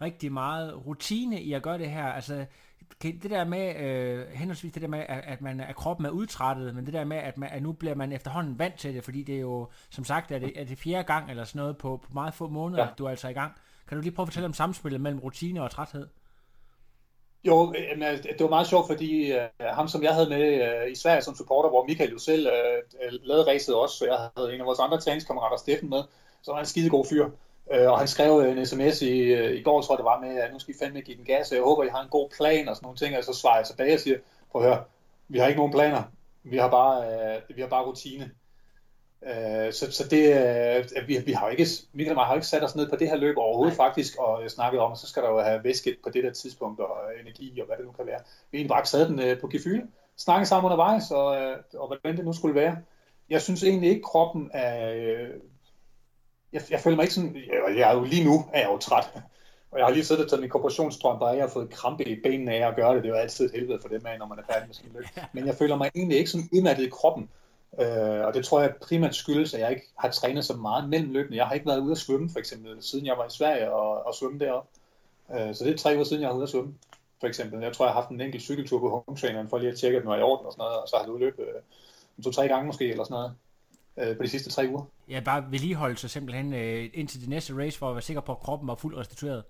rigtig 0.01 0.31
meget 0.31 0.85
rutine 0.85 1.41
i 1.41 1.53
at 1.53 1.61
gøre 1.61 1.77
det 1.77 1.89
her. 1.89 2.05
Altså, 2.05 2.45
det 3.01 3.29
der 3.29 3.45
med, 3.45 3.75
øh, 3.75 4.27
henholdsvis 4.27 4.73
det 4.73 4.81
der 4.81 4.87
med, 4.87 4.99
at, 4.99 5.23
at, 5.27 5.41
man, 5.41 5.59
at 5.59 5.75
kroppen 5.75 6.05
er 6.05 6.09
udtrættet, 6.09 6.75
men 6.75 6.85
det 6.85 6.93
der 6.93 7.05
med, 7.05 7.17
at, 7.17 7.37
man, 7.37 7.49
at 7.49 7.63
nu 7.63 7.71
bliver 7.71 7.95
man 7.95 8.11
efterhånden 8.11 8.59
vant 8.59 8.75
til 8.75 8.93
det, 8.93 9.03
fordi 9.03 9.23
det 9.23 9.35
er 9.35 9.39
jo, 9.39 9.67
som 9.89 10.05
sagt, 10.05 10.31
er 10.31 10.39
det, 10.39 10.61
er 10.61 10.65
det 10.65 10.77
fjerde 10.77 11.03
gang 11.03 11.29
eller 11.29 11.43
sådan 11.43 11.59
noget 11.59 11.77
på, 11.77 11.97
på 12.03 12.09
meget 12.13 12.33
få 12.33 12.47
måneder, 12.47 12.83
ja. 12.83 12.89
du 12.97 13.05
er 13.05 13.09
altså 13.09 13.27
i 13.27 13.33
gang. 13.33 13.53
Kan 13.87 13.97
du 13.97 14.01
lige 14.01 14.11
prøve 14.11 14.23
at 14.23 14.27
fortælle 14.27 14.45
om 14.45 14.53
samspillet 14.53 15.01
mellem 15.01 15.19
rutine 15.19 15.63
og 15.63 15.71
træthed? 15.71 16.07
Jo, 17.43 17.73
altså, 18.01 18.27
det 18.27 18.43
var 18.43 18.49
meget 18.49 18.67
sjovt, 18.67 18.87
fordi 18.87 19.31
uh, 19.31 19.37
ham, 19.59 19.87
som 19.87 20.03
jeg 20.03 20.13
havde 20.13 20.29
med 20.29 20.61
uh, 20.61 20.91
i 20.91 20.95
Sverige 20.95 21.21
som 21.21 21.35
supporter, 21.35 21.69
hvor 21.69 21.85
Michael 21.85 22.11
jo 22.11 22.19
selv 22.19 22.47
uh, 22.47 23.13
lavede 23.23 23.51
racet 23.51 23.75
også, 23.75 23.97
så 23.97 24.05
jeg 24.05 24.29
havde 24.37 24.53
en 24.53 24.59
af 24.59 24.65
vores 24.65 24.79
andre 24.79 25.01
træningskammerater, 25.01 25.57
Steffen, 25.57 25.89
med, 25.89 26.03
så 26.41 26.51
var 26.51 26.55
han 26.55 26.63
en 26.63 26.67
skide 26.67 26.89
god 26.89 27.05
fyr. 27.09 27.29
Uh, 27.75 27.91
og 27.91 27.99
han 27.99 28.07
skrev 28.07 28.39
en 28.39 28.65
sms 28.65 29.01
i, 29.01 29.33
uh, 29.33 29.51
i 29.51 29.61
går, 29.61 29.81
tror 29.81 29.93
jeg 29.93 29.97
det 29.97 30.05
var, 30.05 30.19
med, 30.19 30.37
at 30.37 30.53
nu 30.53 30.59
skal 30.59 30.75
I 30.75 30.77
fandme 30.79 31.01
give 31.01 31.17
den 31.17 31.25
gas, 31.25 31.51
og 31.51 31.55
jeg 31.55 31.63
håber, 31.63 31.83
I 31.83 31.87
har 31.87 32.01
en 32.01 32.09
god 32.09 32.29
plan 32.37 32.67
og 32.69 32.75
sådan 32.75 32.85
nogle 32.85 32.97
ting, 32.97 33.17
og 33.17 33.23
så 33.23 33.33
svarer 33.33 33.57
jeg 33.57 33.65
tilbage 33.65 33.93
og 33.93 33.99
siger, 33.99 34.17
prøv 34.51 34.61
at 34.61 34.67
høre, 34.67 34.83
vi 35.27 35.39
har 35.39 35.47
ikke 35.47 35.57
nogen 35.57 35.73
planer, 35.73 36.03
vi 36.43 36.57
har 36.57 36.69
bare, 36.69 36.97
uh, 37.49 37.55
vi 37.57 37.61
har 37.61 37.69
bare 37.69 37.85
rutine. 37.85 38.31
Uh, 39.21 39.71
så, 39.71 39.91
så 39.91 40.07
det, 40.09 40.23
uh, 41.01 41.07
vi, 41.07 41.17
vi 41.25 41.31
har 41.31 41.45
jo 41.45 41.51
ikke, 41.51 41.65
Michael 41.93 42.17
og 42.17 42.25
har 42.25 42.35
ikke 42.35 42.47
sat 42.47 42.63
os 42.63 42.75
ned 42.75 42.89
på 42.89 42.95
det 42.95 43.09
her 43.09 43.15
løb 43.15 43.37
overhovedet 43.37 43.77
Nej. 43.77 43.85
faktisk, 43.85 44.17
og 44.17 44.51
snakket 44.51 44.81
om, 44.81 44.91
at 44.91 44.97
så 44.97 45.07
skal 45.07 45.23
der 45.23 45.29
jo 45.29 45.39
have 45.39 45.63
væsket 45.63 45.97
på 46.03 46.09
det 46.09 46.23
der 46.23 46.31
tidspunkt, 46.31 46.79
og 46.79 46.97
energi, 47.21 47.59
og 47.59 47.67
hvad 47.67 47.77
det 47.77 47.85
nu 47.85 47.91
kan 47.91 48.05
være. 48.05 48.19
Vi 48.51 48.57
egentlig 48.57 48.69
bare 48.69 48.85
sad 48.85 49.09
den 49.09 49.19
uh, 49.19 49.39
på 49.41 49.47
gefyl, 49.47 49.81
snakkede 50.17 50.47
sammen 50.49 50.65
undervejs, 50.65 51.11
og, 51.11 51.25
uh, 51.25 51.81
og 51.81 51.87
hvordan 51.87 52.17
det 52.17 52.25
nu 52.25 52.33
skulle 52.33 52.55
være. 52.55 52.77
Jeg 53.29 53.41
synes 53.41 53.63
egentlig 53.63 53.89
ikke, 53.89 54.01
kroppen 54.01 54.51
er... 54.53 54.93
Uh, 54.93 55.29
jeg, 56.53 56.61
jeg 56.69 56.79
føler 56.79 56.95
mig 56.95 57.03
ikke 57.03 57.13
sådan... 57.13 57.35
Jeg, 57.35 57.77
jeg 57.77 57.91
er 57.91 57.95
jo 57.95 58.03
lige 58.03 58.23
nu 58.23 58.45
er 58.53 58.59
jeg 58.59 58.69
jo 58.69 58.77
træt. 58.77 59.09
Og 59.71 59.79
jeg 59.79 59.85
har 59.85 59.93
lige 59.93 60.05
siddet 60.05 60.23
og 60.23 60.29
taget 60.29 60.41
min 60.41 60.49
korporationstrøm, 60.49 61.21
og 61.21 61.35
jeg 61.35 61.43
har 61.43 61.49
fået 61.49 61.69
krampe 61.69 62.07
i 62.07 62.21
benene 62.21 62.53
af 62.53 62.67
at 62.67 62.75
gøre 62.75 62.95
det. 62.95 63.03
Det 63.03 63.09
er 63.09 63.13
jo 63.13 63.19
altid 63.19 63.45
et 63.45 63.51
helvede 63.51 63.79
for 63.81 63.89
det 63.89 64.03
med, 64.03 64.17
når 64.19 64.27
man 64.27 64.39
er 64.39 64.53
færdig 64.53 64.67
med 64.67 64.75
sin 64.75 64.91
løb. 64.93 65.05
Men 65.33 65.47
jeg 65.47 65.55
føler 65.55 65.75
mig 65.75 65.91
egentlig 65.95 66.17
ikke 66.17 66.29
sådan 66.29 66.49
udmattet 66.53 66.83
i 66.83 66.89
kroppen. 66.89 67.29
Øh, 67.79 68.25
og 68.25 68.33
det 68.33 68.45
tror 68.45 68.61
jeg 68.61 68.73
primært 68.81 69.15
skyldes, 69.15 69.53
at 69.53 69.59
jeg 69.59 69.69
ikke 69.69 69.87
har 69.99 70.09
trænet 70.09 70.45
så 70.45 70.53
meget 70.53 70.89
mellem 70.89 71.11
løbene. 71.11 71.37
Jeg 71.37 71.45
har 71.45 71.53
ikke 71.53 71.65
været 71.65 71.79
ude 71.79 71.91
at 71.91 71.97
svømme, 71.97 72.29
for 72.29 72.39
eksempel, 72.39 72.83
siden 72.83 73.05
jeg 73.05 73.17
var 73.17 73.25
i 73.25 73.29
Sverige 73.29 73.71
og, 73.71 74.05
og 74.05 74.15
svømme 74.15 74.39
deroppe. 74.39 74.69
Øh, 75.35 75.55
så 75.55 75.63
det 75.63 75.73
er 75.73 75.77
tre 75.77 75.95
uger 75.95 76.03
siden, 76.03 76.21
jeg 76.21 76.27
har 76.27 76.33
været 76.33 76.37
ude 76.37 76.43
at 76.43 76.49
svømme, 76.49 76.73
for 77.19 77.27
eksempel. 77.27 77.61
Jeg 77.61 77.73
tror, 77.73 77.85
jeg 77.85 77.93
har 77.93 78.01
haft 78.01 78.11
en 78.11 78.21
enkelt 78.21 78.43
cykeltur 78.43 78.79
på 78.79 79.03
hometraineren, 79.07 79.49
for 79.49 79.57
lige 79.57 79.71
at 79.71 79.77
tjekke, 79.77 79.97
at 79.97 80.01
den 80.01 80.09
var 80.09 80.17
i 80.17 80.21
orden 80.21 80.45
og 80.45 80.51
sådan 80.51 80.61
noget, 80.61 80.77
og 80.81 80.87
så 80.87 80.95
har 80.95 81.03
jeg 81.03 81.11
ude 81.11 81.19
løbet 81.19 81.43
øh, 81.43 82.23
to-tre 82.23 82.47
gange 82.47 82.65
måske, 82.65 82.89
eller 82.89 83.03
sådan 83.03 83.15
noget, 83.15 83.31
øh, 83.97 84.17
på 84.17 84.23
de 84.23 84.27
sidste 84.27 84.49
tre 84.49 84.67
uger. 84.69 84.85
Ja, 85.09 85.19
bare 85.19 85.51
vedligeholde 85.51 85.97
sig 85.97 86.09
simpelthen 86.09 86.53
øh, 86.53 86.89
indtil 86.93 87.21
det 87.21 87.29
næste 87.29 87.57
race, 87.57 87.77
for 87.77 87.89
at 87.89 87.95
være 87.95 88.01
sikker 88.01 88.21
på, 88.21 88.31
at 88.31 88.39
kroppen 88.39 88.67
var 88.67 88.75
fuldt 88.75 88.97
restitueret. 88.97 89.43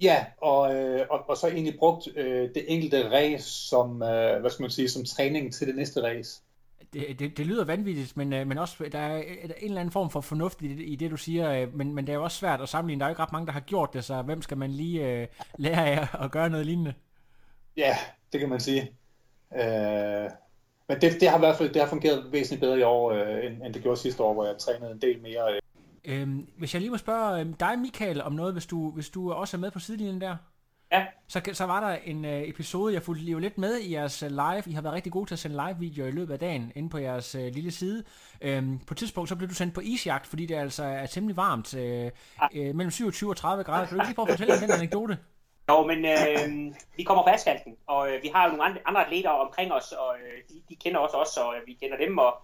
Ja, 0.00 0.24
og, 0.42 0.74
øh, 0.74 1.06
og, 1.10 1.28
og 1.28 1.36
så 1.36 1.48
egentlig 1.48 1.78
brugt 1.78 2.08
øh, 2.16 2.48
det 2.54 2.64
enkelte 2.66 3.10
race 3.10 3.50
som, 3.50 4.02
øh, 4.02 4.40
hvad 4.40 4.50
skal 4.50 4.62
man 4.62 4.70
sige, 4.70 4.88
som 4.88 5.04
træning 5.04 5.54
til 5.54 5.66
det 5.66 5.76
næste 5.76 6.02
race 6.02 6.42
det, 6.94 7.18
det, 7.18 7.36
det 7.36 7.46
lyder 7.46 7.64
vanvittigt, 7.64 8.16
men, 8.16 8.32
øh, 8.32 8.46
men 8.46 8.58
også, 8.58 8.84
der 8.92 8.98
er 8.98 9.22
en 9.22 9.50
eller 9.60 9.80
anden 9.80 9.92
form 9.92 10.10
for 10.10 10.20
fornuft 10.20 10.62
i 10.62 10.68
det, 10.68 10.84
i 10.88 10.96
det 10.96 11.10
du 11.10 11.16
siger, 11.16 11.52
øh, 11.52 11.74
men, 11.74 11.94
men 11.94 12.06
det 12.06 12.12
er 12.12 12.16
jo 12.16 12.24
også 12.24 12.38
svært 12.38 12.60
at 12.60 12.68
sammenligne. 12.68 13.00
Der 13.00 13.06
er 13.06 13.08
jo 13.08 13.12
ikke 13.12 13.22
ret 13.22 13.32
mange, 13.32 13.46
der 13.46 13.52
har 13.52 13.60
gjort 13.60 13.92
det, 13.92 14.04
så 14.04 14.22
hvem 14.22 14.42
skal 14.42 14.56
man 14.56 14.70
lige 14.70 15.22
uh, 15.22 15.28
lære 15.58 15.86
af 15.86 16.24
at 16.24 16.30
gøre 16.30 16.50
noget 16.50 16.66
lignende? 16.66 16.94
Ja, 17.76 17.96
det 18.32 18.40
kan 18.40 18.48
man 18.48 18.60
sige. 18.60 18.92
Uh, 19.50 20.30
men 20.88 21.00
det, 21.00 21.20
det 21.20 21.28
har 21.28 21.36
i 21.36 21.38
hvert 21.38 21.56
fald 21.56 21.72
det 21.72 21.82
har 21.82 21.88
fungeret 21.88 22.32
væsentligt 22.32 22.60
bedre 22.60 22.78
i 22.78 22.82
år, 22.82 23.12
uh, 23.12 23.44
end, 23.44 23.62
end 23.62 23.74
det 23.74 23.82
gjorde 23.82 24.00
sidste 24.00 24.22
år, 24.22 24.34
hvor 24.34 24.46
jeg 24.46 24.58
trænede 24.58 24.92
en 24.92 25.00
del 25.00 25.22
mere. 25.22 25.44
Uh. 25.52 25.58
Øhm, 26.04 26.46
hvis 26.58 26.74
jeg 26.74 26.80
lige 26.80 26.90
må 26.90 26.96
spørge 26.96 27.54
dig, 27.60 27.78
Michael, 27.78 28.22
om 28.22 28.32
noget, 28.32 28.52
hvis 28.52 28.66
du, 28.66 28.90
hvis 28.90 29.10
du 29.10 29.32
også 29.32 29.56
er 29.56 29.60
med 29.60 29.70
på 29.70 29.78
sidelinjen 29.78 30.20
der? 30.20 30.36
Ja. 30.92 31.06
Så, 31.28 31.40
så 31.52 31.64
var 31.64 31.90
der 31.90 31.98
en 32.04 32.24
uh, 32.24 32.30
episode, 32.30 32.94
jeg 32.94 33.02
fulgte 33.02 33.24
jo 33.24 33.38
lidt 33.38 33.58
med 33.58 33.78
i 33.78 33.92
jeres 33.92 34.22
uh, 34.22 34.28
live. 34.28 34.62
I 34.66 34.72
har 34.72 34.82
været 34.82 34.94
rigtig 34.94 35.12
gode 35.12 35.26
til 35.30 35.34
at 35.34 35.38
sende 35.38 35.56
live-videoer 35.56 36.08
i 36.08 36.10
løbet 36.10 36.32
af 36.32 36.38
dagen 36.38 36.72
inde 36.74 36.88
på 36.88 36.98
jeres 36.98 37.34
uh, 37.34 37.40
lille 37.40 37.70
side. 37.70 38.04
Um, 38.58 38.80
på 38.86 38.94
et 38.94 38.98
tidspunkt 38.98 39.28
så 39.28 39.36
blev 39.36 39.48
du 39.48 39.54
sendt 39.54 39.74
på 39.74 39.80
isjagt, 39.80 40.26
fordi 40.26 40.46
det 40.46 40.54
altså 40.54 40.84
er 40.84 41.06
temmelig 41.06 41.36
varmt. 41.36 41.74
Uh, 41.74 41.80
ja. 41.80 42.10
uh, 42.54 42.76
mellem 42.76 42.90
27 42.90 43.30
og 43.30 43.36
30 43.36 43.64
grader. 43.64 43.86
Kan 43.86 43.98
du 43.98 44.04
lige 44.04 44.14
prøve 44.14 44.30
at 44.30 44.38
fortælle 44.38 44.60
den 44.60 44.70
anekdote? 44.70 45.18
Jo, 45.68 45.86
men 45.86 46.04
øh, 46.04 46.74
vi 46.96 47.02
kommer 47.02 47.24
på 47.24 47.30
asfalten, 47.30 47.76
og 47.86 48.12
øh, 48.12 48.22
vi 48.22 48.28
har 48.34 48.44
jo 48.44 48.50
nogle 48.50 48.64
andre, 48.64 48.80
andre 48.84 49.04
atleter 49.06 49.30
omkring 49.30 49.72
os, 49.72 49.92
og 49.92 50.16
øh, 50.16 50.42
de, 50.48 50.62
de 50.68 50.76
kender 50.76 50.98
også 51.00 51.16
os, 51.16 51.36
og 51.36 51.54
øh, 51.56 51.66
vi 51.66 51.72
kender 51.72 51.96
dem, 51.96 52.18
og 52.18 52.42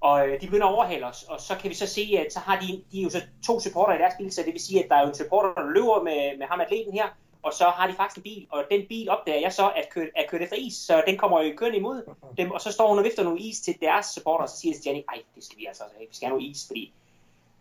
Og 0.00 0.28
øh, 0.28 0.40
de 0.40 0.46
begynder 0.46 0.66
at 0.66 0.74
overhale 0.74 1.06
os, 1.06 1.22
og 1.22 1.40
så 1.40 1.54
kan 1.60 1.70
vi 1.70 1.74
så 1.74 1.86
se, 1.86 2.02
at 2.26 2.32
så 2.32 2.40
har 2.40 2.60
de, 2.60 2.66
de 2.92 2.98
er 3.00 3.02
jo 3.02 3.10
så 3.10 3.22
to 3.46 3.60
supporter 3.60 3.94
i 3.94 3.98
deres 3.98 4.14
bil, 4.18 4.32
så 4.32 4.42
det 4.42 4.52
vil 4.52 4.60
sige, 4.60 4.84
at 4.84 4.90
der 4.90 4.96
er 4.96 5.02
jo 5.02 5.08
en 5.08 5.14
supporter, 5.14 5.54
der 5.54 5.70
løber 5.70 6.02
med, 6.02 6.38
med 6.38 6.46
ham 6.46 6.60
atleten 6.60 6.92
her, 6.92 7.08
og 7.42 7.52
så 7.52 7.64
har 7.64 7.86
de 7.86 7.94
faktisk 7.94 8.16
en 8.16 8.22
bil, 8.22 8.46
og 8.50 8.64
den 8.70 8.82
bil 8.88 9.08
opdager 9.10 9.40
jeg 9.40 9.52
så, 9.52 9.66
at 9.76 9.88
kørt, 9.94 10.08
er 10.16 10.26
kørt 10.28 10.42
efter 10.42 10.56
is, 10.56 10.74
så 10.74 11.02
den 11.06 11.16
kommer 11.18 11.42
jo 11.42 11.52
kørende 11.56 11.78
imod 11.78 12.02
dem, 12.36 12.50
og 12.50 12.60
så 12.60 12.72
står 12.72 12.88
hun 12.88 12.98
og 12.98 13.04
vifter 13.04 13.22
nogle 13.22 13.40
is 13.40 13.60
til 13.60 13.74
deres 13.80 14.06
supporter, 14.06 14.42
og 14.42 14.48
så 14.48 14.56
siger 14.56 14.74
jeg 14.74 14.86
Jenny, 14.86 15.02
ej, 15.08 15.22
det 15.34 15.44
skal 15.44 15.58
vi 15.58 15.66
altså 15.66 15.84
vi 16.00 16.06
skal 16.16 16.26
have 16.26 16.38
noget 16.38 16.50
is, 16.50 16.66
fordi 16.66 16.92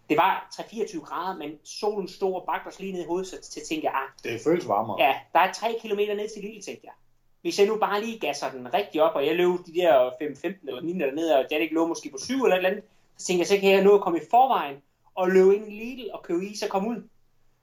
det 0.10 0.18
var 0.18 0.48
3-24 0.54 1.00
grader, 1.06 1.38
men 1.38 1.52
solen 1.64 2.08
stod 2.08 2.34
og 2.36 2.44
bagte 2.48 2.68
os 2.68 2.80
lige 2.80 2.94
ned 2.94 3.02
i 3.02 3.06
hovedet, 3.06 3.28
så 3.28 3.42
til 3.52 3.62
tænkte 3.70 3.86
jeg, 3.86 3.94
ah, 3.96 4.32
Det 4.32 4.42
føles 4.44 4.68
varmere. 4.68 5.02
ja, 5.02 5.16
der 5.34 5.40
er 5.40 5.54
3 5.54 5.80
km 5.82 6.00
ned 6.00 6.34
til 6.34 6.44
Lille, 6.44 6.62
tænkte 6.62 6.82
jeg. 6.84 6.94
Hvis 7.42 7.60
jeg 7.60 7.68
nu 7.68 7.78
bare 7.78 8.02
lige 8.02 8.20
gasser 8.20 8.52
den 8.52 8.74
rigtig 8.74 9.02
op, 9.02 9.16
og 9.16 9.26
jeg 9.26 9.36
løb 9.36 9.50
de 9.66 9.74
der 9.74 10.10
5-15 10.10 10.68
eller 10.68 10.82
9 10.82 11.00
dernede, 11.00 11.38
og 11.38 11.46
Janik 11.52 11.72
lå 11.72 11.88
måske 11.88 12.10
på 12.10 12.18
7 12.18 12.34
eller 12.44 12.56
et 12.56 12.58
eller 12.58 12.70
andet, 12.70 12.84
så 13.18 13.26
tænkte 13.26 13.40
jeg, 13.40 13.48
så 13.48 13.58
kan 13.58 13.72
jeg 13.72 13.84
nå 13.84 13.96
at 13.96 14.02
komme 14.02 14.20
i 14.20 14.22
forvejen, 14.32 14.78
og 15.16 15.30
løbe 15.32 15.56
ind 15.56 15.68
i 15.68 15.72
Lidl 15.72 16.10
og 16.14 16.24
købe 16.24 16.46
is 16.46 16.64
og 16.64 16.70
komme 16.70 16.90
ud. 16.90 17.04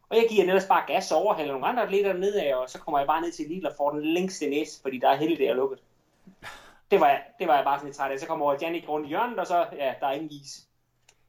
Og 0.09 0.17
jeg 0.17 0.27
giver 0.31 0.43
ellers 0.45 0.67
bare 0.67 0.85
gas 0.87 1.13
og 1.13 1.19
overhaler 1.19 1.53
nogle 1.53 1.67
andre 1.67 1.83
atleter 1.83 2.13
nedad, 2.13 2.53
og 2.53 2.71
så 2.71 2.79
kommer 2.79 2.99
jeg 2.99 3.07
bare 3.07 3.21
ned 3.21 3.33
til 3.33 3.49
Lidl 3.49 3.67
og 3.67 3.73
får 3.77 3.91
den 3.91 4.05
længste 4.15 4.51
næse, 4.51 4.83
fordi 4.83 4.99
der 4.99 5.09
er 5.09 5.17
heldigt, 5.17 5.39
det 5.39 5.49
er 5.49 5.55
lukket. 5.55 5.79
Det 6.91 7.01
var, 7.01 7.09
jeg, 7.09 7.23
det 7.39 7.49
var 7.49 7.55
jeg 7.57 7.65
bare 7.65 7.79
sådan 7.79 7.87
lidt 7.89 7.97
træt 7.97 8.11
af. 8.13 8.19
Så 8.21 8.27
kommer 8.27 8.57
Janik 8.61 8.89
rundt 8.89 9.07
i 9.07 9.09
hjørnet, 9.09 9.39
og 9.39 9.47
så, 9.47 9.67
ja, 9.77 9.95
der 10.01 10.07
er 10.07 10.13
ingen 10.13 10.31
is. 10.31 10.67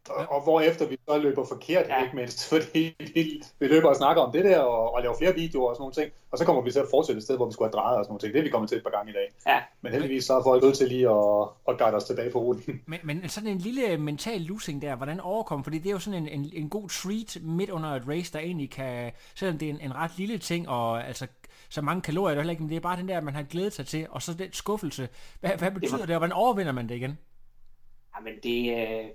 Og, 0.10 0.26
og 0.30 0.44
hvorefter 0.44 0.88
vi 0.88 0.98
så 1.10 1.18
løber 1.18 1.46
forkert, 1.46 1.88
Ja. 1.88 2.04
ikke 2.04 2.16
mindst, 2.16 2.48
fordi 2.54 2.96
vi, 3.00 3.42
vi 3.60 3.68
løber 3.68 3.90
og 3.90 3.96
snakker 3.96 4.22
om 4.22 4.32
det 4.32 4.46
der, 4.46 4.60
og, 4.60 4.94
og 4.94 5.02
laver 5.02 5.18
flere 5.18 5.34
videoer 5.36 5.70
og 5.70 5.76
sådan 5.76 5.82
nogle 5.82 5.94
ting, 5.94 6.12
og 6.32 6.38
så 6.38 6.46
kommer 6.46 6.62
vi 6.62 6.72
til 6.72 6.80
at 6.80 6.86
fortsætte 6.92 7.18
et 7.18 7.24
sted, 7.24 7.36
hvor 7.36 7.46
vi 7.46 7.54
skulle 7.54 7.70
have 7.72 7.82
drejet 7.82 7.98
og 7.98 8.06
sådan 8.06 8.12
nogle 8.12 8.20
ting. 8.20 8.34
Det 8.34 8.40
er 8.40 8.44
vi 8.44 8.50
kommet 8.50 8.70
til 8.70 8.78
et 8.78 8.84
par 8.84 8.90
gange 8.90 9.12
i 9.12 9.14
dag. 9.14 9.28
Ja, 9.48 9.62
Men 9.82 9.92
heldigvis 9.92 10.26
så 10.26 10.34
er 10.40 10.44
folk 10.44 10.64
nødt 10.64 10.78
til 10.78 10.88
lige 10.88 11.10
at, 11.10 11.48
at 11.70 11.78
guide 11.78 11.96
os 11.96 12.04
tilbage 12.04 12.32
på 12.32 12.40
ruten. 12.40 12.82
Men, 12.92 13.00
men 13.04 13.30
sådan 13.30 13.50
en 13.50 13.58
lille 13.58 13.98
mental 13.98 14.42
losing 14.42 14.82
der, 14.82 14.96
hvordan 14.96 15.20
overkomme, 15.20 15.64
fordi 15.64 15.78
det 15.78 15.88
er 15.90 15.92
jo 15.94 16.00
sådan 16.00 16.24
en, 16.24 16.40
en, 16.40 16.52
en 16.54 16.70
god 16.70 16.90
treat 16.90 17.38
midt 17.42 17.70
under 17.70 17.90
et 17.90 18.04
race, 18.08 18.34
der 18.34 18.40
egentlig 18.40 18.70
kan, 18.72 19.12
selvom 19.36 19.58
det 19.58 19.66
er 19.66 19.70
en, 19.74 19.82
en 19.82 19.96
ret 19.96 20.12
lille 20.18 20.38
ting, 20.38 20.70
og 20.70 21.08
altså 21.08 21.28
så 21.70 21.82
mange 21.82 22.02
kalorier, 22.02 22.32
er 22.32 22.36
det 22.36 22.42
heller 22.42 22.52
ikke, 22.52 22.64
men 22.64 22.70
det 22.70 22.76
er 22.76 22.80
bare 22.82 22.98
den 22.98 23.08
der, 23.08 23.22
man 23.22 23.34
har 23.36 23.44
glædet 23.44 23.74
sig 23.74 23.88
til, 23.88 24.08
og 24.10 24.22
så 24.22 24.34
den 24.34 24.54
skuffelse. 24.54 25.10
Hvad, 25.40 25.52
hvad 25.52 25.72
betyder 25.72 26.06
det, 26.06 26.16
og 26.16 26.18
hvordan 26.18 26.34
overvinder 26.34 26.72
man 26.72 26.90
det 26.90 26.96
igen? 26.96 27.18
Jamen 28.18 28.34
det, 28.44 28.78
øh, 28.78 29.06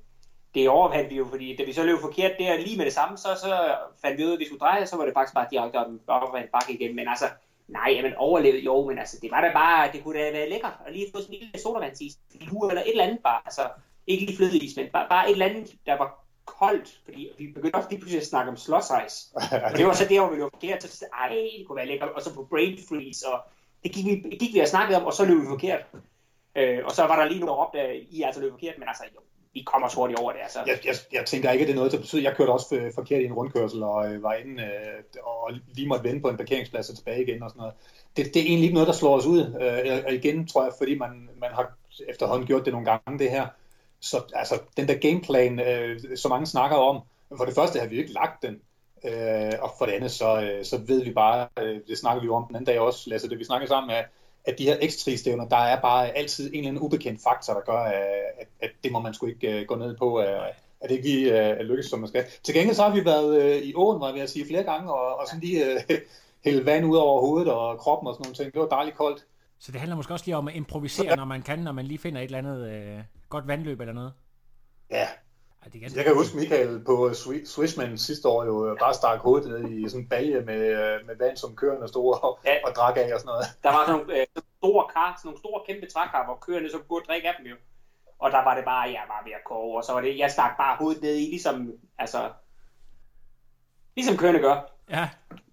det 0.54 0.68
overvandt 0.68 1.10
vi 1.10 1.16
jo, 1.16 1.26
fordi 1.30 1.56
da 1.56 1.64
vi 1.64 1.72
så 1.72 1.82
løb 1.82 1.98
forkert 2.00 2.32
der 2.38 2.58
lige 2.58 2.76
med 2.76 2.84
det 2.84 2.92
samme, 2.92 3.18
så, 3.18 3.28
så 3.42 3.76
fandt 4.02 4.18
vi 4.18 4.24
ud 4.24 4.30
af, 4.30 4.34
at 4.34 4.40
vi 4.40 4.44
skulle 4.46 4.60
dreje, 4.60 4.82
og 4.82 4.88
så 4.88 4.96
var 4.96 5.04
det 5.04 5.14
faktisk 5.14 5.34
bare 5.34 5.46
direkte 5.50 5.76
op 5.76 5.86
op 6.06 6.34
ad 6.34 6.40
en 6.40 6.48
bakke 6.52 6.72
igen. 6.72 6.96
Men 6.96 7.08
altså, 7.08 7.24
nej, 7.68 7.92
jamen 7.96 8.14
overlevede 8.14 8.62
jo, 8.62 8.84
men 8.88 8.98
altså, 8.98 9.18
det 9.22 9.30
var 9.30 9.40
da 9.40 9.52
bare, 9.52 9.92
det 9.92 10.04
kunne 10.04 10.18
da 10.18 10.32
være 10.32 10.48
lækkert 10.48 10.72
at 10.86 10.92
lige 10.92 11.06
få 11.14 11.20
sådan 11.20 11.34
en 11.34 11.40
lille 11.40 11.60
sodavandsis, 11.62 12.14
en 12.34 12.70
eller 12.70 12.82
et 12.82 12.90
eller 12.90 13.04
andet 13.04 13.18
bare, 13.22 13.40
altså, 13.44 13.68
ikke 14.06 14.26
lige 14.26 14.36
flødeis, 14.36 14.76
men 14.76 14.86
bare, 14.92 15.06
bare 15.08 15.26
et 15.28 15.32
eller 15.32 15.46
andet, 15.46 15.74
der 15.86 15.98
var 15.98 16.24
koldt, 16.44 17.00
fordi 17.04 17.28
vi 17.38 17.46
begyndte 17.54 17.76
også 17.76 17.88
lige 17.90 18.00
pludselig 18.00 18.20
at 18.20 18.26
snakke 18.26 18.50
om 18.50 18.56
slåsejs. 18.56 19.32
Og 19.64 19.76
det 19.76 19.86
var 19.86 19.92
så 19.92 20.06
der, 20.08 20.20
hvor 20.20 20.30
vi 20.30 20.36
løb 20.36 20.50
forkert, 20.52 20.82
så 20.82 21.04
ej, 21.12 21.28
det 21.28 21.66
kunne 21.66 21.76
være 21.76 21.86
lækkert, 21.86 22.08
og 22.08 22.22
så 22.22 22.34
på 22.34 22.46
brain 22.50 22.78
freeze, 22.88 23.28
og 23.28 23.40
det 23.84 23.92
gik 23.92 24.06
vi, 24.06 24.36
gik 24.36 24.54
vi 24.54 24.60
og 24.60 24.68
snakkede 24.68 25.00
om, 25.00 25.06
og 25.06 25.12
så 25.12 25.24
løb 25.24 25.40
vi 25.40 25.46
forkert. 25.46 25.86
Øh, 26.56 26.84
og 26.84 26.92
så 26.92 27.02
var 27.06 27.16
der 27.16 27.28
lige 27.28 27.40
nogle 27.40 27.54
op, 27.54 27.72
der 27.72 27.84
I 28.10 28.22
altså 28.22 28.40
løb 28.40 28.50
forkert, 28.50 28.78
men 28.78 28.88
altså, 28.88 29.04
jo, 29.14 29.20
vi 29.52 29.62
kommer 29.66 29.88
så 29.88 29.96
hurtigt 29.96 30.18
over 30.20 30.32
det, 30.32 30.40
altså. 30.42 30.58
Jeg, 30.66 30.78
jeg, 30.84 30.94
jeg 31.12 31.26
tænker 31.26 31.50
ikke, 31.50 31.62
at 31.62 31.66
det 31.66 31.72
er 31.72 31.76
noget, 31.76 31.92
der 31.92 31.98
betyder, 31.98 32.22
jeg 32.22 32.36
kørte 32.36 32.50
også 32.50 32.76
øh, 32.76 32.92
forkert 32.94 33.20
i 33.20 33.24
en 33.24 33.32
rundkørsel, 33.32 33.82
og 33.82 34.12
øh, 34.12 34.22
var 34.22 34.34
inde 34.34 34.62
øh, 34.62 35.02
og 35.22 35.52
lige 35.74 35.88
måtte 35.88 36.04
vende 36.04 36.20
på 36.20 36.28
en 36.28 36.36
parkeringsplads 36.36 36.90
og 36.90 36.96
tilbage 36.96 37.22
igen 37.22 37.42
og 37.42 37.50
sådan 37.50 37.60
noget. 37.60 37.74
Det, 38.16 38.34
det 38.34 38.42
er 38.42 38.46
egentlig 38.46 38.62
ikke 38.62 38.74
noget, 38.74 38.86
der 38.86 38.94
slår 38.94 39.16
os 39.16 39.26
ud. 39.26 39.40
Øh, 39.40 40.04
og 40.06 40.14
igen 40.14 40.46
tror 40.46 40.62
jeg, 40.64 40.72
fordi 40.78 40.98
man, 40.98 41.28
man 41.40 41.50
har 41.52 41.72
efterhånden 42.08 42.46
gjort 42.46 42.64
det 42.64 42.72
nogle 42.72 42.90
gange, 42.90 43.18
det 43.18 43.30
her. 43.30 43.46
Så 44.00 44.22
altså, 44.34 44.60
den 44.76 44.88
der 44.88 44.94
gameplan, 44.94 45.60
øh, 45.60 46.00
så 46.16 46.28
mange 46.28 46.46
snakker 46.46 46.76
om, 46.76 47.02
for 47.36 47.44
det 47.44 47.54
første 47.54 47.78
har 47.78 47.86
vi 47.86 47.96
jo 47.96 48.02
ikke 48.02 48.12
lagt 48.12 48.42
den, 48.42 48.60
øh, 49.04 49.52
og 49.60 49.70
for 49.78 49.86
det 49.86 49.92
andet, 49.92 50.10
så, 50.10 50.40
øh, 50.40 50.64
så 50.64 50.80
ved 50.86 51.04
vi 51.04 51.12
bare, 51.12 51.48
øh, 51.58 51.80
det 51.88 51.98
snakker 51.98 52.20
vi 52.20 52.26
jo 52.26 52.34
om 52.34 52.44
den 52.46 52.56
anden 52.56 52.66
dag 52.66 52.80
også, 52.80 53.10
Lasse, 53.10 53.28
det 53.28 53.38
vi 53.38 53.44
snakker 53.44 53.68
sammen 53.68 53.86
med, 53.86 54.02
at 54.48 54.58
de 54.58 54.64
her 54.64 54.88
x 54.90 55.18
stævner 55.18 55.48
der 55.48 55.56
er 55.56 55.80
bare 55.80 56.16
altid 56.16 56.46
en 56.46 56.58
eller 56.58 56.68
anden 56.68 56.82
ubekendt 56.82 57.22
faktor, 57.22 57.52
der 57.52 57.60
gør, 57.60 57.78
at, 57.78 58.48
at 58.60 58.70
det 58.84 58.92
må 58.92 59.00
man 59.00 59.14
sgu 59.14 59.26
ikke 59.26 59.60
uh, 59.60 59.66
gå 59.66 59.76
ned 59.76 59.96
på, 59.96 60.18
uh, 60.18 60.46
at 60.80 60.88
det 60.88 60.90
ikke 60.90 61.08
lige 61.08 61.52
uh, 61.52 61.58
lykkes, 61.58 61.86
som 61.86 61.98
man 61.98 62.08
skal. 62.08 62.24
Til 62.42 62.54
gengæld 62.54 62.76
så 62.76 62.82
har 62.82 62.94
vi 62.94 63.04
været 63.04 63.64
i 63.64 63.72
åen, 63.74 64.00
var 64.00 64.06
jeg 64.06 64.14
ved 64.14 64.22
at 64.22 64.30
sige, 64.30 64.46
flere 64.46 64.62
gange, 64.62 64.92
og, 64.92 65.18
og 65.18 65.26
sådan 65.26 65.40
lige 65.40 65.64
hælde 66.44 66.66
vand 66.66 66.86
ud 66.86 66.96
over 66.96 67.20
hovedet 67.20 67.52
og 67.52 67.78
kroppen 67.78 68.08
og 68.08 68.14
sådan 68.14 68.24
nogle 68.24 68.36
ting. 68.36 68.52
Det 68.52 68.60
var 68.60 68.68
dejligt 68.68 68.96
koldt. 68.96 69.24
Så 69.58 69.72
det 69.72 69.80
handler 69.80 69.96
måske 69.96 70.12
også 70.12 70.26
lige 70.26 70.36
om 70.36 70.48
at 70.48 70.54
improvisere, 70.54 71.16
når 71.16 71.24
man 71.24 71.42
kan, 71.42 71.58
når 71.58 71.72
man 71.72 71.84
lige 71.84 71.98
finder 71.98 72.20
et 72.20 72.24
eller 72.24 72.38
andet 72.38 72.68
øh, 72.68 72.98
godt 73.28 73.48
vandløb 73.48 73.80
eller 73.80 73.94
noget. 73.94 74.12
Ja, 74.90 75.06
Ej, 75.62 75.68
det 75.72 75.80
kan 75.80 75.96
jeg 75.96 76.04
kan 76.04 76.14
huske 76.16 76.36
Michael 76.36 76.84
på 76.84 77.08
Swi- 77.10 77.46
Swissman 77.46 77.98
sidste 77.98 78.28
år 78.28 78.44
jo 78.44 78.76
bare 78.80 78.94
stak 78.94 79.18
hovedet 79.20 79.48
ned 79.50 79.70
i 79.70 79.88
sådan 79.88 80.02
en 80.02 80.08
balje 80.08 80.40
med, 80.40 80.60
øh, 80.60 81.06
med 81.06 81.16
vand, 81.16 81.36
som 81.36 81.56
køerne 81.56 81.88
stod 81.88 82.18
og, 82.22 82.38
Ja. 82.44 82.56
og 82.66 82.72
drak 82.76 82.96
af 82.96 83.14
og 83.14 83.20
sådan 83.20 83.26
noget. 83.32 83.44
Der 83.62 83.68
var 83.72 83.86
sådan 83.86 84.00
nogle 84.00 84.20
øh, 84.20 84.26
store 84.58 84.84
kar, 84.94 85.14
sådan 85.18 85.26
nogle 85.28 85.38
store 85.38 85.60
kæmpe 85.66 85.86
trækar, 85.86 86.24
hvor 86.24 86.36
køerne 86.46 86.70
så 86.70 86.78
kunne 86.88 87.02
drikke 87.08 87.28
af 87.28 87.34
dem 87.38 87.46
jo. 87.46 87.56
Og 88.18 88.30
der 88.30 88.44
var 88.44 88.54
det 88.56 88.64
bare, 88.64 88.80
jeg 88.98 89.04
var 89.08 89.22
ved 89.24 89.32
at 89.32 89.44
koge, 89.46 89.76
og 89.78 89.84
så 89.84 89.92
var 89.92 90.00
det, 90.00 90.18
jeg 90.18 90.30
stak 90.30 90.56
bare 90.56 90.76
hovedet 90.76 91.02
ned 91.02 91.14
i, 91.16 91.26
ligesom, 91.30 91.72
altså, 91.98 92.30
ligesom 93.96 94.16
køerne 94.16 94.38
gør. 94.38 94.56
Ja, 94.90 95.08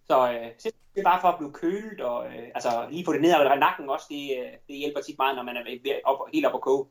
Så 0.08 0.32
øh, 0.32 0.48
det 0.96 1.00
er 1.00 1.04
bare 1.04 1.22
for 1.22 1.28
at 1.28 1.38
blive 1.38 1.54
kølet, 1.54 2.02
og 2.02 2.26
øh, 2.28 2.48
altså, 2.56 2.88
lige 2.90 3.06
få 3.06 3.14
det 3.14 3.22
ned 3.22 3.32
ad 3.34 3.60
nakken 3.60 3.90
også, 3.90 4.06
det, 4.10 4.24
øh, 4.40 4.52
det 4.68 4.76
hjælper 4.78 5.02
tit 5.02 5.18
meget, 5.18 5.36
når 5.36 5.44
man 5.44 5.58
er 5.58 5.64
ved, 5.64 6.00
op, 6.06 6.20
helt 6.34 6.46
op 6.46 6.54
at 6.56 6.62
koge 6.62 6.86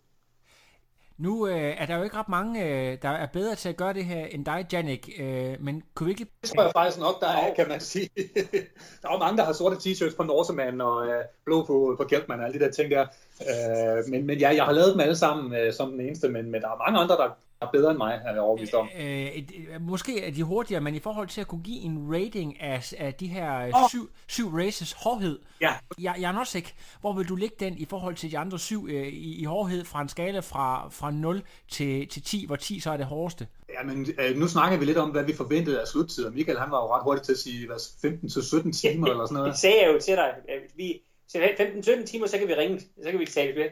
nu 1.18 1.46
øh, 1.46 1.74
er 1.80 1.86
der 1.86 1.96
jo 1.96 2.02
ikke 2.02 2.16
ret 2.16 2.28
mange, 2.28 2.64
øh, 2.64 2.98
der 3.02 3.08
er 3.08 3.26
bedre 3.26 3.54
til 3.54 3.68
at 3.68 3.76
gøre 3.76 3.92
det 3.92 4.04
her 4.04 4.26
end 4.26 4.44
dig, 4.44 4.66
Janik, 4.72 5.10
øh, 5.18 5.56
men 5.60 5.82
kunne 5.94 6.04
vi 6.04 6.10
ikke 6.10 6.26
Det 6.42 6.50
tror 6.50 6.62
jeg 6.62 6.72
faktisk 6.76 7.00
nok, 7.00 7.20
der 7.20 7.28
er, 7.28 7.54
kan 7.54 7.68
man 7.68 7.80
sige. 7.80 8.10
der 9.02 9.08
er 9.08 9.12
jo 9.12 9.18
mange, 9.18 9.36
der 9.36 9.44
har 9.44 9.52
sorte 9.52 9.76
t-shirts 9.76 10.16
på 10.16 10.22
Norseman 10.22 10.80
og 10.80 11.06
øh, 11.06 11.24
blå 11.44 11.64
på, 11.64 11.94
på 11.98 12.04
Kjeltman 12.04 12.40
og 12.40 12.46
alle 12.46 12.58
de 12.58 12.64
der 12.64 12.70
ting 12.70 12.90
der. 12.90 13.06
Øh, 13.40 14.10
men, 14.10 14.26
men 14.26 14.38
ja, 14.38 14.54
jeg 14.54 14.64
har 14.64 14.72
lavet 14.72 14.92
dem 14.92 15.00
alle 15.00 15.16
sammen 15.16 15.54
øh, 15.54 15.72
som 15.72 15.90
den 15.90 16.00
eneste, 16.00 16.28
men, 16.28 16.50
men 16.50 16.62
der 16.62 16.68
er 16.68 16.90
mange 16.90 17.00
andre, 17.00 17.16
der 17.16 17.30
er 17.66 17.70
bedre 17.72 17.90
end 17.90 17.98
mig, 17.98 18.20
er 18.24 18.32
jeg 18.32 18.40
overbevist 18.40 18.74
om. 18.74 18.88
Øh, 18.98 19.04
et, 19.26 19.36
et- 19.54 19.80
måske 19.80 20.24
er 20.24 20.30
de 20.30 20.42
hurtigere, 20.42 20.80
men 20.80 20.94
i 20.94 20.98
forhold 20.98 21.28
til 21.28 21.40
at 21.40 21.46
kunne 21.48 21.62
give 21.62 21.80
en 21.80 22.06
rating 22.12 22.60
af, 22.60 22.92
af 22.98 23.14
de 23.14 23.26
her 23.26 23.58
øh, 23.60 23.68
Åh. 23.82 23.88
syv, 23.90 24.10
syv 24.28 24.48
races 24.54 24.92
hårdhed, 24.92 25.38
Ja. 25.60 25.72
jeg, 26.00 26.14
Jan 26.20 26.36
Osik, 26.36 26.74
hvor 27.00 27.12
vil 27.12 27.28
du 27.28 27.34
lægge 27.36 27.56
den 27.60 27.78
i 27.78 27.84
forhold 27.84 28.14
til 28.14 28.30
de 28.30 28.38
andre 28.38 28.58
syv 28.58 28.86
øh, 28.90 29.06
i, 29.06 29.40
i 29.40 29.44
hårdhed 29.44 29.84
fra 29.84 30.02
en 30.02 30.08
skala 30.08 30.40
fra, 30.40 30.88
fra 30.88 31.10
0 31.10 31.42
til, 31.70 32.08
til 32.08 32.22
10, 32.22 32.46
hvor 32.46 32.56
10 32.56 32.80
så 32.80 32.90
er 32.90 32.96
det 32.96 33.06
hårdeste? 33.06 33.46
Ja, 33.78 33.82
men 33.86 34.06
øh, 34.20 34.36
nu 34.36 34.48
snakker 34.48 34.78
vi 34.78 34.84
lidt 34.84 34.98
om, 34.98 35.10
hvad 35.10 35.24
vi 35.24 35.34
forventede 35.34 35.80
af 35.80 35.86
sluttider. 35.88 36.30
Michael, 36.30 36.58
han 36.58 36.70
var 36.70 36.82
jo 36.82 36.94
ret 36.94 37.02
hurtig 37.04 37.22
til 37.22 37.32
at 37.32 37.38
sige, 37.38 37.66
hvad, 37.66 37.76
15-17 37.76 38.80
timer 38.80 39.06
eller 39.06 39.26
sådan 39.26 39.34
Det 39.36 39.42
noget. 39.42 39.58
sagde 39.58 39.76
jeg 39.82 39.94
jo 39.94 40.00
til 40.00 40.14
dig. 40.16 40.30
Vi, 40.76 41.00
til 41.32 41.38
15-17 41.38 42.04
timer, 42.06 42.26
så 42.26 42.38
kan 42.38 42.48
vi 42.48 42.54
ringe. 42.54 42.80
Så 42.80 43.10
kan 43.10 43.20
vi 43.20 43.26
tale 43.26 43.54
med. 43.54 43.64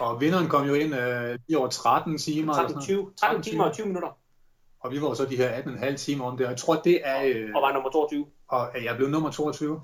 Og 0.00 0.20
vinderen 0.20 0.48
kom 0.48 0.66
jo 0.66 0.74
ind 0.74 0.94
øh, 0.94 1.38
lige 1.48 1.58
over 1.58 1.68
13 1.68 2.18
timer. 2.18 2.52
eller 2.52 2.68
sådan 2.68 2.70
noget. 2.74 2.74
13, 2.74 2.82
20, 2.82 3.12
13 3.16 3.42
timer 3.42 3.64
og 3.64 3.72
20 3.74 3.86
minutter. 3.86 4.18
Og 4.80 4.90
vi 4.92 5.02
var 5.02 5.08
jo 5.08 5.14
så 5.14 5.24
de 5.24 5.36
her 5.36 5.62
18,5 5.62 5.96
timer 5.96 6.24
om 6.24 6.36
det. 6.36 6.46
Og 6.46 6.50
jeg 6.52 6.58
tror, 6.58 6.74
det 6.74 7.00
er... 7.04 7.22
Øh, 7.24 7.50
Og 7.54 7.62
var 7.62 7.72
nummer 7.72 7.90
22. 7.90 8.26
og 8.48 8.70
jeg 8.84 8.96
blev 8.96 9.08
nummer 9.08 9.30
22, 9.30 9.82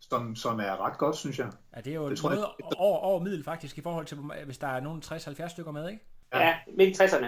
som, 0.00 0.36
som 0.36 0.60
er 0.60 0.86
ret 0.86 0.98
godt, 0.98 1.16
synes 1.16 1.38
jeg. 1.38 1.46
Ja, 1.76 1.80
det 1.80 1.90
er 1.90 1.94
jo 1.94 2.10
Det 2.10 2.18
tror 2.18 2.30
jeg- 2.30 2.38
noget 2.38 2.50
over, 2.78 2.98
over 2.98 3.20
middel 3.20 3.44
faktisk 3.44 3.78
i 3.78 3.80
forhold 3.82 4.06
til, 4.06 4.18
hvis 4.44 4.58
der 4.58 4.66
er 4.66 4.80
nogen 4.80 5.02
60-70 5.04 5.48
stykker 5.48 5.72
med, 5.72 5.88
ikke? 5.90 6.04
Ja. 6.34 6.40
Ja, 6.46 6.54
midt 6.76 7.00
i 7.00 7.02
60'erne. 7.02 7.26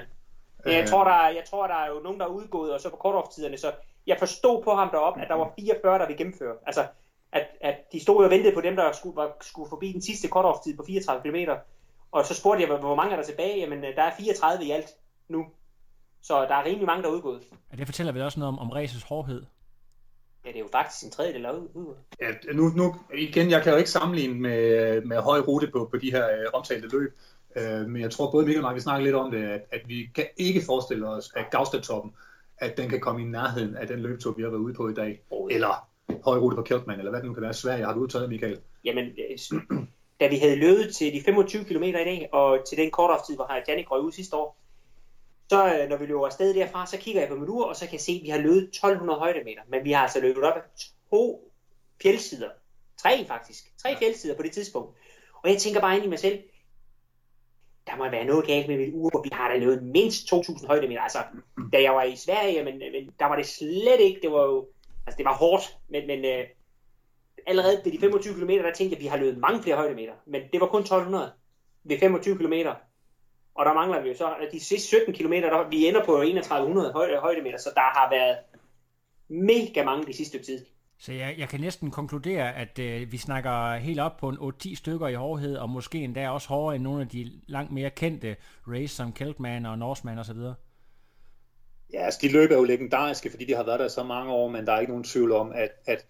Jeg 0.66 0.82
Øh. 0.82 0.88
tror, 0.88 1.04
der, 1.04 1.10
er- 1.12 1.28
jeg 1.30 1.42
tror, 1.50 1.66
der 1.66 1.74
er 1.74 1.88
jo 1.88 2.00
nogen, 2.04 2.20
der 2.20 2.26
er 2.26 2.30
udgået, 2.30 2.72
og 2.72 2.80
så 2.80 2.90
på 2.90 2.96
kort-off-tiderne, 2.96 3.58
så 3.58 3.72
jeg 4.06 4.16
forstod 4.18 4.62
på 4.62 4.74
ham 4.74 4.88
deroppe, 4.90 5.20
at 5.20 5.28
der 5.28 5.34
var 5.34 5.52
44, 5.60 5.98
der 5.98 6.06
ville 6.06 6.18
gennemføre. 6.18 6.54
Altså, 6.66 6.86
at, 7.32 7.46
at 7.60 7.74
de 7.92 8.02
stod 8.02 8.16
jo 8.16 8.24
og 8.24 8.30
ventede 8.30 8.54
på 8.54 8.60
dem, 8.60 8.76
der 8.76 8.92
skulle, 8.92 9.16
var, 9.16 9.36
skulle 9.40 9.68
forbi 9.68 9.92
den 9.92 10.02
sidste 10.02 10.28
cut-off-tid 10.28 10.76
på 10.76 10.84
34 10.86 11.22
km. 11.22 11.50
Og 12.12 12.26
så 12.26 12.34
spurgte 12.34 12.62
jeg, 12.68 12.78
hvor- 12.78 12.94
mange 12.94 13.12
er 13.12 13.16
der 13.16 13.24
tilbage? 13.24 13.58
Jamen, 13.58 13.78
øh, 13.84 13.96
der 13.96 14.02
er 14.02 14.12
34 14.18 14.64
i 14.64 14.70
alt 14.70 14.86
nu. 15.28 15.46
Så 16.22 16.40
der 16.40 16.54
er 16.54 16.64
rimelig 16.64 16.86
mange, 16.86 17.02
der 17.02 17.08
er 17.08 17.12
udgået. 17.12 17.42
Ja, 17.72 17.76
det 17.76 17.86
fortæller 17.86 18.12
vel 18.12 18.22
også 18.22 18.40
noget 18.40 18.48
om, 18.48 18.58
om 18.58 18.70
racets 18.70 19.02
hårdhed. 19.04 19.42
Ja, 20.44 20.48
det 20.48 20.56
er 20.56 20.60
jo 20.60 20.68
faktisk 20.72 21.04
en 21.04 21.10
tredjedel 21.10 21.46
af 21.46 21.52
udgået. 21.52 21.96
Ja, 22.20 22.52
nu, 22.54 22.62
nu, 22.68 22.96
igen, 23.14 23.50
jeg 23.50 23.62
kan 23.62 23.72
jo 23.72 23.78
ikke 23.78 23.90
sammenligne 23.90 24.34
med, 24.40 25.00
med 25.02 25.16
høj 25.20 25.38
rute 25.40 25.66
på, 25.72 25.88
på 25.90 25.96
de 25.96 26.10
her 26.10 26.26
øh, 26.30 26.46
omtalte 26.54 26.88
løb, 26.88 27.18
øh, 27.56 27.86
men 27.88 28.02
jeg 28.02 28.10
tror 28.10 28.30
både 28.30 28.46
Mikkel 28.46 28.64
og 28.64 28.68
mig, 28.68 28.74
vi 28.74 28.80
snakker 28.80 29.04
lidt 29.04 29.16
om 29.16 29.30
det, 29.30 29.42
at, 29.44 29.62
at 29.72 29.80
vi 29.88 30.10
kan 30.14 30.26
ikke 30.36 30.62
forestille 30.66 31.08
os, 31.08 31.32
at 31.36 31.44
Gavstad-toppen, 31.50 32.14
at 32.58 32.76
den 32.76 32.88
kan 32.88 33.00
komme 33.00 33.20
i 33.22 33.24
nærheden 33.24 33.76
af 33.76 33.86
den 33.86 34.00
løbetur, 34.00 34.32
vi 34.32 34.42
har 34.42 34.48
været 34.50 34.60
ude 34.60 34.74
på 34.74 34.88
i 34.88 34.94
dag, 34.94 35.22
Oh, 35.30 35.50
ja. 35.50 35.54
eller 35.54 35.88
høj 36.24 36.38
rute 36.38 36.56
på 36.56 36.62
Kjeltman, 36.62 36.98
eller 36.98 37.10
hvad 37.10 37.20
det 37.20 37.28
nu 37.28 37.34
kan 37.34 37.42
være. 37.42 37.54
Sverige 37.54 37.84
har 37.84 37.94
du 37.94 38.00
udtaget, 38.00 38.28
Michael. 38.28 38.60
Jamen, 38.84 39.04
øh, 39.04 39.38
da 40.20 40.28
vi 40.28 40.38
havde 40.38 40.56
løbet 40.56 40.94
til 40.94 41.12
de 41.12 41.22
25 41.22 41.64
km 41.64 41.82
i 41.82 41.92
dag, 41.92 42.28
og 42.32 42.58
til 42.68 42.78
den 42.78 42.90
kort 42.90 43.20
tid, 43.26 43.34
hvor 43.36 43.46
har 43.46 43.62
Janik 43.68 43.90
røg 43.90 44.00
ud 44.00 44.12
sidste 44.12 44.36
år, 44.36 44.60
så 45.50 45.74
øh, 45.74 45.88
når 45.88 45.96
vi 45.96 46.06
løber 46.06 46.26
afsted 46.26 46.54
derfra, 46.54 46.86
så 46.86 46.98
kigger 46.98 47.20
jeg 47.20 47.28
på 47.28 47.36
mit 47.36 47.48
ur, 47.48 47.64
og 47.66 47.76
så 47.76 47.84
kan 47.84 47.92
jeg 47.92 48.00
se, 48.00 48.12
at 48.12 48.22
vi 48.22 48.28
har 48.28 48.38
løbet 48.38 48.62
1200 48.62 49.18
højdemeter. 49.18 49.62
Men 49.68 49.84
vi 49.84 49.92
har 49.92 50.02
altså 50.02 50.20
løbet 50.20 50.44
op 50.44 50.56
ad 50.56 50.62
to 51.10 51.52
fjeldsider. 52.02 52.50
Tre 52.96 53.24
faktisk. 53.26 53.64
Tre 53.82 53.96
fjeldsider 53.96 54.36
på 54.36 54.42
det 54.42 54.52
tidspunkt. 54.52 54.96
Og 55.42 55.50
jeg 55.50 55.58
tænker 55.58 55.80
bare 55.80 55.96
ind 55.96 56.04
i 56.04 56.08
mig 56.08 56.18
selv, 56.18 56.38
der 57.86 57.96
må 57.96 58.10
være 58.10 58.24
noget 58.24 58.46
galt 58.46 58.68
med 58.68 58.78
mit 58.78 58.94
ur, 58.94 59.22
vi 59.22 59.30
har 59.32 59.48
da 59.48 59.58
løbet 59.58 59.82
mindst 59.82 60.32
2.000 60.32 60.66
højdemeter. 60.66 61.00
Altså, 61.00 61.18
da 61.72 61.82
jeg 61.82 61.92
var 61.92 62.02
i 62.02 62.16
Sverige, 62.16 62.64
men, 62.64 62.78
men 62.78 63.10
der 63.18 63.26
var 63.26 63.36
det 63.36 63.46
slet 63.46 64.00
ikke, 64.00 64.20
det 64.22 64.32
var 64.32 64.42
jo, 64.42 64.68
altså 65.06 65.18
det 65.18 65.24
var 65.24 65.34
hårdt, 65.34 65.78
men, 65.88 66.06
men 66.06 66.24
øh, 66.24 66.46
allerede 67.46 67.80
ved 67.84 67.92
de 67.92 67.98
25 67.98 68.34
km, 68.34 68.50
der 68.50 68.72
tænkte 68.72 68.84
jeg, 68.84 68.92
at 68.92 69.02
vi 69.02 69.06
har 69.06 69.16
løbet 69.16 69.38
mange 69.38 69.62
flere 69.62 69.76
højdemeter, 69.76 70.12
men 70.26 70.42
det 70.52 70.60
var 70.60 70.66
kun 70.66 70.80
1200 70.80 71.32
ved 71.84 71.98
25 71.98 72.38
km. 72.38 72.52
Og 73.54 73.66
der 73.66 73.74
mangler 73.74 74.02
vi 74.02 74.08
jo 74.08 74.16
så, 74.16 74.34
de 74.52 74.60
sidste 74.60 74.88
17 74.88 75.14
km, 75.14 75.32
der, 75.32 75.68
vi 75.68 75.86
ender 75.86 76.04
på 76.04 76.16
3100 76.16 76.92
højde, 76.92 77.18
højdemeter, 77.18 77.58
så 77.58 77.70
der 77.74 77.80
har 77.80 78.10
været 78.10 78.36
mega 79.28 79.84
mange 79.84 80.06
de 80.06 80.16
sidste 80.16 80.38
tid. 80.42 80.66
Så 80.98 81.12
jeg, 81.12 81.34
jeg 81.38 81.48
kan 81.48 81.60
næsten 81.60 81.90
konkludere, 81.90 82.54
at 82.54 82.78
øh, 82.78 83.12
vi 83.12 83.16
snakker 83.16 83.76
helt 83.76 84.00
op 84.00 84.16
på 84.16 84.28
en 84.28 84.36
8-10 84.36 84.74
stykker 84.76 85.08
i 85.08 85.14
hårdhed, 85.14 85.56
og 85.56 85.70
måske 85.70 85.98
endda 85.98 86.28
også 86.28 86.48
hårdere 86.48 86.74
end 86.74 86.84
nogle 86.84 87.02
af 87.02 87.08
de 87.08 87.30
langt 87.46 87.72
mere 87.72 87.90
kendte 87.90 88.36
race 88.68 88.94
som 88.96 89.12
Keltman 89.12 89.66
og 89.66 89.78
Norseman 89.78 90.18
osv. 90.18 90.36
Ja, 91.92 92.04
altså 92.04 92.18
de 92.22 92.32
løb 92.32 92.50
er 92.50 92.56
jo 92.56 92.64
legendariske, 92.64 93.30
fordi 93.30 93.44
de 93.44 93.54
har 93.54 93.64
været 93.64 93.80
der 93.80 93.88
så 93.88 94.02
mange 94.02 94.32
år, 94.32 94.48
men 94.48 94.66
der 94.66 94.72
er 94.72 94.80
ikke 94.80 94.92
nogen 94.92 95.04
tvivl 95.04 95.32
om, 95.32 95.52
at, 95.52 95.70
at 95.86 96.06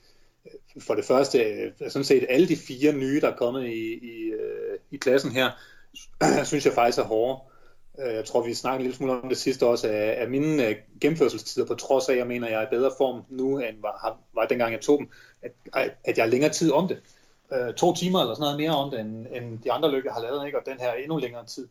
for 0.81 0.95
det 0.95 1.05
første, 1.05 1.39
øh, 1.39 1.73
sådan 1.89 2.05
set 2.05 2.27
alle 2.29 2.49
de 2.49 2.57
fire 2.57 2.93
nye, 2.93 3.21
der 3.21 3.29
er 3.29 3.37
kommet 3.37 3.67
i, 3.67 3.93
i, 3.93 4.31
øh, 4.31 4.79
i 4.91 4.97
klassen 4.97 5.31
her, 5.31 5.51
synes 6.45 6.67
jeg 6.67 6.75
faktisk 6.75 6.99
er 6.99 7.03
hårde. 7.03 7.41
Øh, 7.99 8.15
jeg 8.15 8.25
tror, 8.25 8.43
vi 8.43 8.55
snakkede 8.55 8.81
en 8.81 8.83
lille 8.83 8.97
smule 8.97 9.13
om 9.13 9.29
det 9.29 9.39
sidste 9.39 9.67
også, 9.67 9.89
af, 9.89 10.29
mine 10.29 10.77
gennemførselstider, 11.01 11.67
på 11.67 11.75
trods 11.75 12.09
af, 12.09 12.13
at 12.13 12.19
jeg 12.19 12.27
mener, 12.27 12.47
at 12.47 12.53
jeg 12.53 12.63
er 12.63 12.67
i 12.67 12.71
bedre 12.71 12.91
form 12.99 13.23
nu, 13.29 13.59
end 13.59 13.77
var, 13.83 14.19
var 14.35 14.47
dengang 14.47 14.73
jeg 14.73 14.81
tog 14.81 14.99
dem, 14.99 15.09
at, 15.43 15.53
at 16.05 16.17
jeg 16.17 16.25
har 16.25 16.31
længere 16.31 16.53
tid 16.53 16.73
om 16.73 16.89
det. 16.89 16.99
to 17.77 17.95
timer 17.95 18.21
eller 18.21 18.35
sådan 18.35 18.43
noget 18.43 18.61
mere 18.61 18.77
om 18.77 18.91
det, 18.91 19.01
end, 19.01 19.27
end 19.33 19.59
de 19.59 19.73
andre 19.73 19.91
løb, 19.91 20.05
jeg 20.05 20.13
har 20.13 20.23
lavet, 20.23 20.47
ikke? 20.47 20.59
og 20.59 20.67
den 20.67 20.81
her 20.81 20.93
endnu 20.93 21.19
længere 21.19 21.47
tid. 21.47 21.69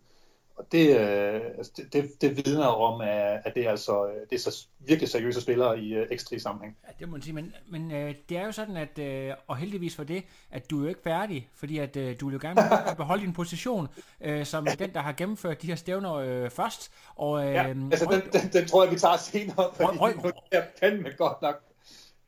Og 0.59 0.65
det, 0.71 0.99
øh, 0.99 1.41
altså, 1.57 1.71
det, 1.75 1.93
det, 1.93 2.21
det 2.21 2.45
vidner 2.45 2.65
om, 2.65 3.01
at 3.45 3.55
det 3.55 3.65
er, 3.65 3.69
altså, 3.69 4.09
det 4.29 4.35
er 4.35 4.39
så 4.39 4.67
virkelig 4.79 5.09
seriøse 5.09 5.41
spillere 5.41 5.79
i 5.79 5.99
uh, 5.99 6.05
ekstra 6.11 6.37
sammenhæng. 6.37 6.77
Ja, 6.87 6.93
det 6.99 7.07
må 7.07 7.11
man 7.11 7.21
sige, 7.21 7.33
men, 7.33 7.53
men 7.69 7.91
øh, 7.91 8.15
det 8.29 8.37
er 8.37 8.45
jo 8.45 8.51
sådan, 8.51 8.77
at, 8.77 8.99
øh, 8.99 9.33
og 9.47 9.57
heldigvis 9.57 9.95
for 9.95 10.03
det, 10.03 10.23
at 10.51 10.69
du 10.69 10.79
er 10.79 10.83
jo 10.83 10.89
ikke 10.89 11.01
færdig, 11.03 11.49
fordi 11.55 11.77
at 11.77 11.97
øh, 11.97 12.19
du 12.19 12.29
vil 12.29 12.33
jo 12.33 12.39
gerne 12.41 12.61
beholde 12.97 13.23
din 13.23 13.33
position 13.33 13.87
øh, 14.21 14.45
som 14.45 14.67
den, 14.79 14.93
der 14.93 14.99
har 14.99 15.13
gennemført 15.13 15.61
de 15.61 15.67
her 15.67 15.75
stævner 15.75 16.13
øh, 16.13 16.49
først. 16.49 16.91
Og, 17.15 17.45
øh, 17.45 17.53
ja, 17.53 17.67
altså 17.67 18.07
den, 18.11 18.41
den, 18.41 18.49
den 18.53 18.67
tror 18.67 18.83
jeg, 18.83 18.93
vi 18.93 18.99
tager 18.99 19.17
senere, 19.17 19.69
fordi 19.73 19.97
røg, 19.97 20.23
røg, 20.23 20.33
nu 20.97 21.07
er 21.07 21.17
godt 21.17 21.41
nok 21.41 21.68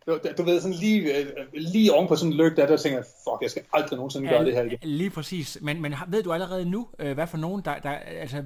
du, 0.07 0.19
du 0.37 0.43
ved, 0.43 0.61
sådan 0.61 0.77
lige, 0.77 1.17
øh, 1.17 1.25
lige 1.53 1.93
oven 1.93 2.07
på 2.07 2.15
sådan 2.15 2.31
en 2.31 2.37
løb, 2.37 2.57
der, 2.57 2.67
der 2.67 2.77
tænker 2.77 2.97
jeg, 2.97 3.05
fuck, 3.05 3.41
jeg 3.41 3.51
skal 3.51 3.63
aldrig 3.73 3.97
nogensinde 3.97 4.29
gøre 4.29 4.45
det 4.45 4.53
her 4.53 4.63
igen. 4.63 4.79
Lige 4.81 5.09
præcis. 5.09 5.57
Men, 5.61 5.81
men 5.81 5.95
ved 6.07 6.23
du 6.23 6.33
allerede 6.33 6.69
nu, 6.69 6.87
øh, 6.99 7.13
hvad 7.13 7.27
for 7.27 7.37
nogen, 7.37 7.61
der, 7.65 7.79
der 7.79 7.89
altså 7.89 8.43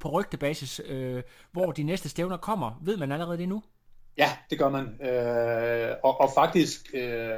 på 0.00 0.08
rygtebasis, 0.08 0.80
øh, 0.86 1.22
hvor 1.52 1.72
de 1.72 1.82
næste 1.82 2.08
stævner 2.08 2.36
kommer? 2.36 2.80
Ved 2.82 2.96
man 2.96 3.12
allerede 3.12 3.38
det 3.38 3.48
nu? 3.48 3.62
Ja, 4.18 4.30
det 4.50 4.58
gør 4.58 4.68
man. 4.68 5.08
Øh, 5.10 5.94
og, 6.04 6.20
og 6.20 6.30
faktisk, 6.34 6.94
øh, 6.94 7.30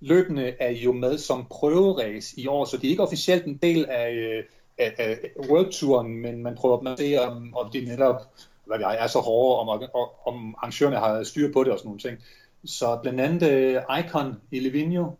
løbende 0.00 0.54
er 0.60 0.70
jo 0.70 0.92
med 0.92 1.18
som 1.18 1.46
prøverace 1.50 2.40
i 2.40 2.46
år, 2.46 2.64
så 2.64 2.76
de 2.76 2.86
er 2.86 2.90
ikke 2.90 3.02
officielt 3.02 3.44
en 3.44 3.56
del 3.56 3.86
af, 3.88 4.44
af, 4.78 4.94
af 4.98 5.18
World 5.48 5.72
Touren, 5.72 6.16
men 6.16 6.42
man 6.42 6.54
prøver 6.54 6.90
at 6.90 6.98
se, 6.98 7.16
om, 7.18 7.56
om 7.56 7.70
de 7.70 7.84
netop 7.84 8.22
hvad 8.64 8.78
jeg 8.80 8.96
er 9.00 9.06
så 9.06 9.18
hårde, 9.18 9.60
om, 9.60 9.68
om, 9.68 10.08
om 10.26 10.54
arrangørerne 10.58 10.96
har 10.96 11.22
styr 11.22 11.52
på 11.52 11.64
det 11.64 11.72
og 11.72 11.78
sådan 11.78 11.88
nogle 11.88 12.00
ting. 12.00 12.18
Så 12.64 12.98
blandt 13.02 13.20
andet 13.20 13.76
uh, 13.88 13.98
Icon 13.98 14.40
i 14.50 14.60
Livigno 14.60 15.10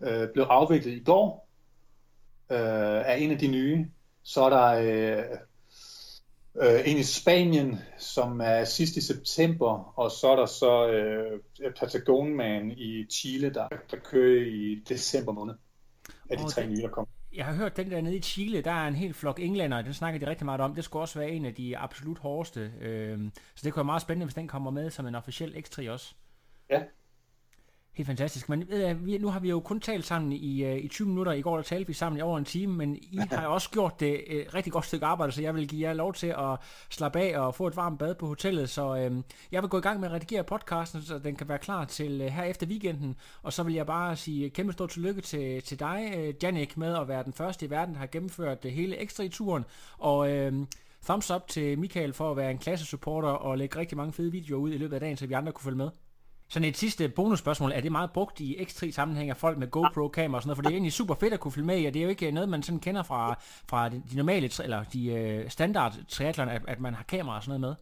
uh, 0.00 0.26
blev 0.32 0.44
afviklet 0.44 0.92
i 0.92 1.04
går 1.04 1.48
uh, 2.50 2.56
af 3.08 3.16
en 3.18 3.30
af 3.30 3.38
de 3.38 3.48
nye. 3.48 3.86
Så 4.22 4.42
er 4.42 4.50
der 4.50 5.30
uh, 6.54 6.64
uh, 6.64 6.88
en 6.88 6.98
i 6.98 7.02
Spanien, 7.02 7.78
som 7.98 8.40
er 8.40 8.64
sidst 8.64 8.96
i 8.96 9.00
september, 9.00 9.98
og 9.98 10.10
så 10.10 10.28
er 10.28 10.36
der 10.36 10.46
så 10.46 10.86
uh, 11.64 11.72
Patagonman 11.72 12.70
i 12.70 13.04
Chile, 13.10 13.54
der, 13.54 13.68
der 13.90 13.96
kører 13.96 14.46
i 14.46 14.84
december 14.88 15.32
måned 15.32 15.54
af 16.30 16.38
de 16.38 16.48
tre 16.48 16.66
nye, 16.66 16.82
der 16.82 16.88
kommer 16.88 17.12
jeg 17.34 17.44
har 17.44 17.54
hørt 17.54 17.76
den 17.76 17.90
der 17.90 18.00
nede 18.00 18.16
i 18.16 18.20
Chile, 18.20 18.60
der 18.60 18.70
er 18.70 18.88
en 18.88 18.94
helt 18.94 19.16
flok 19.16 19.40
englænder, 19.40 19.82
den 19.82 19.94
snakker 19.94 20.20
de 20.20 20.26
rigtig 20.26 20.44
meget 20.44 20.60
om. 20.60 20.74
Det 20.74 20.84
skulle 20.84 21.02
også 21.02 21.18
være 21.18 21.30
en 21.30 21.44
af 21.44 21.54
de 21.54 21.78
absolut 21.78 22.18
hårdeste. 22.18 22.72
Øh, 22.80 23.18
så 23.54 23.60
det 23.64 23.72
kunne 23.72 23.80
være 23.80 23.84
meget 23.84 24.02
spændende, 24.02 24.26
hvis 24.26 24.34
den 24.34 24.48
kommer 24.48 24.70
med 24.70 24.90
som 24.90 25.06
en 25.06 25.14
officiel 25.14 25.56
ekstra 25.56 25.90
også. 25.90 26.14
Ja. 26.70 26.82
Helt 27.94 28.06
fantastisk. 28.06 28.48
Men 28.48 28.62
øh, 28.70 29.06
vi, 29.06 29.18
nu 29.18 29.28
har 29.28 29.40
vi 29.40 29.50
jo 29.50 29.60
kun 29.60 29.80
talt 29.80 30.06
sammen 30.06 30.32
i, 30.32 30.64
øh, 30.64 30.76
i 30.76 30.88
20 30.88 31.08
minutter. 31.08 31.32
I 31.32 31.40
går 31.40 31.56
der 31.56 31.62
talte 31.62 31.86
vi 31.86 31.92
sammen 31.92 32.18
i 32.18 32.22
over 32.22 32.38
en 32.38 32.44
time, 32.44 32.72
men 32.74 32.96
I 32.96 33.20
har 33.30 33.46
også 33.46 33.70
gjort 33.70 34.00
det 34.00 34.34
et 34.36 34.40
øh, 34.40 34.54
rigtig 34.54 34.72
godt 34.72 34.84
stykke 34.84 35.06
arbejde, 35.06 35.32
så 35.32 35.42
jeg 35.42 35.54
vil 35.54 35.68
give 35.68 35.88
jer 35.88 35.94
lov 35.94 36.14
til 36.14 36.26
at 36.26 36.58
slappe 36.90 37.20
af 37.20 37.38
og 37.38 37.54
få 37.54 37.66
et 37.66 37.76
varmt 37.76 37.98
bad 37.98 38.14
på 38.14 38.26
hotellet. 38.26 38.70
Så 38.70 38.96
øh, 38.96 39.22
jeg 39.52 39.62
vil 39.62 39.70
gå 39.70 39.78
i 39.78 39.80
gang 39.80 40.00
med 40.00 40.08
at 40.08 40.14
redigere 40.14 40.44
podcasten, 40.44 41.02
så 41.02 41.18
den 41.18 41.36
kan 41.36 41.48
være 41.48 41.58
klar 41.58 41.84
til 41.84 42.20
øh, 42.20 42.26
her 42.26 42.42
efter 42.42 42.66
weekenden. 42.66 43.16
Og 43.42 43.52
så 43.52 43.62
vil 43.62 43.74
jeg 43.74 43.86
bare 43.86 44.16
sige 44.16 44.50
kæmpe 44.50 44.72
stort 44.72 44.90
tillykke 44.90 45.20
til, 45.20 45.62
til 45.62 45.78
dig, 45.78 46.12
øh, 46.16 46.34
Janik, 46.42 46.76
med 46.76 46.96
at 46.96 47.08
være 47.08 47.24
den 47.24 47.32
første 47.32 47.66
i 47.66 47.70
verden, 47.70 47.94
der 47.94 48.00
har 48.00 48.06
gennemført 48.06 48.62
det 48.62 48.72
hele 48.72 48.96
ekstra 48.96 49.24
i 49.24 49.28
turen. 49.28 49.64
Og 49.98 50.30
øh, 50.30 50.66
thumbs 51.04 51.30
up 51.30 51.48
til 51.48 51.78
Michael 51.78 52.12
for 52.12 52.30
at 52.30 52.36
være 52.36 52.50
en 52.50 52.58
klasse 52.58 52.86
supporter 52.86 53.28
og 53.28 53.58
lægge 53.58 53.78
rigtig 53.78 53.96
mange 53.96 54.12
fede 54.12 54.32
videoer 54.32 54.60
ud 54.60 54.72
i 54.72 54.78
løbet 54.78 54.94
af 54.94 55.00
dagen, 55.00 55.16
så 55.16 55.26
vi 55.26 55.34
andre 55.34 55.52
kunne 55.52 55.64
følge 55.64 55.76
med. 55.76 55.90
Sådan 56.52 56.68
et 56.68 56.76
sidste 56.76 57.08
bonusspørgsmål. 57.08 57.72
Er 57.72 57.80
det 57.80 57.92
meget 57.92 58.10
brugt 58.12 58.40
i 58.40 58.56
X3 58.56 58.90
sammenhæng 58.90 59.30
af 59.30 59.36
folk 59.36 59.58
med 59.58 59.70
GoPro-kamera 59.70 60.36
og 60.36 60.42
sådan 60.42 60.48
noget? 60.48 60.56
For 60.56 60.62
det 60.62 60.68
er 60.68 60.74
egentlig 60.74 60.92
super 60.92 61.14
fedt 61.14 61.32
at 61.32 61.40
kunne 61.40 61.52
filme 61.52 61.80
i, 61.80 61.86
og 61.86 61.94
det 61.94 62.00
er 62.00 62.04
jo 62.04 62.10
ikke 62.10 62.30
noget, 62.30 62.48
man 62.48 62.62
sådan 62.62 62.80
kender 62.80 63.02
fra, 63.02 63.40
fra 63.68 63.88
de 63.88 64.02
normale, 64.14 64.50
eller 64.62 64.84
de 64.92 65.06
øh, 65.06 65.50
standard 65.50 65.94
triathlon, 66.08 66.48
at, 66.48 66.62
at 66.68 66.80
man 66.80 66.94
har 66.94 67.04
kamera 67.04 67.36
og 67.36 67.42
sådan 67.42 67.60
noget 67.60 67.76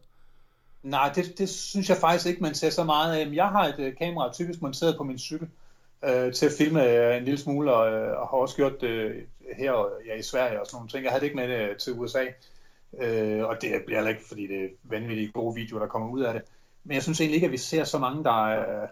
med. 0.83 0.91
Nej, 0.91 1.11
det, 1.15 1.37
det 1.37 1.49
synes 1.49 1.89
jeg 1.89 1.97
faktisk 1.97 2.25
ikke, 2.27 2.43
man 2.43 2.55
ser 2.55 2.69
så 2.69 2.83
meget 2.83 3.15
af. 3.15 3.29
Jeg 3.33 3.47
har 3.47 3.65
et 3.65 3.87
uh, 3.87 3.97
kamera 3.97 4.33
typisk 4.33 4.61
monteret 4.61 4.97
på 4.97 5.03
min 5.03 5.19
cykel 5.19 5.47
uh, 6.03 6.31
til 6.33 6.45
at 6.45 6.51
filme 6.57 6.79
uh, 6.79 7.17
en 7.17 7.23
lille 7.23 7.39
smule, 7.39 7.73
og, 7.73 7.93
uh, 7.93 8.21
og 8.21 8.27
har 8.27 8.37
også 8.37 8.55
gjort 8.55 8.81
det 8.81 9.07
uh, 9.07 9.57
her 9.57 9.85
ja, 10.05 10.15
i 10.19 10.23
Sverige 10.23 10.61
og 10.61 10.67
sådan 10.67 10.75
nogle 10.75 10.89
ting. 10.89 11.03
Jeg 11.03 11.11
havde 11.11 11.21
det 11.21 11.27
ikke 11.27 11.37
med 11.37 11.47
det 11.47 11.77
til 11.77 11.93
USA, 11.93 12.23
uh, 12.91 13.49
og 13.49 13.61
det 13.61 13.81
bliver 13.85 13.97
heller 13.97 14.09
ikke, 14.09 14.27
fordi 14.27 14.47
det 14.47 14.63
er 14.63 14.69
vanvittigt 14.83 15.33
gode 15.33 15.55
videoer, 15.55 15.79
der 15.79 15.87
kommer 15.87 16.09
ud 16.09 16.21
af 16.21 16.33
det. 16.33 16.41
Men 16.83 16.95
jeg 16.95 17.03
synes 17.03 17.19
egentlig 17.21 17.35
ikke, 17.35 17.45
at 17.45 17.51
vi 17.51 17.57
ser 17.57 17.83
så 17.83 17.99
mange, 17.99 18.23
der. 18.23 18.43
Øh, 18.43 18.87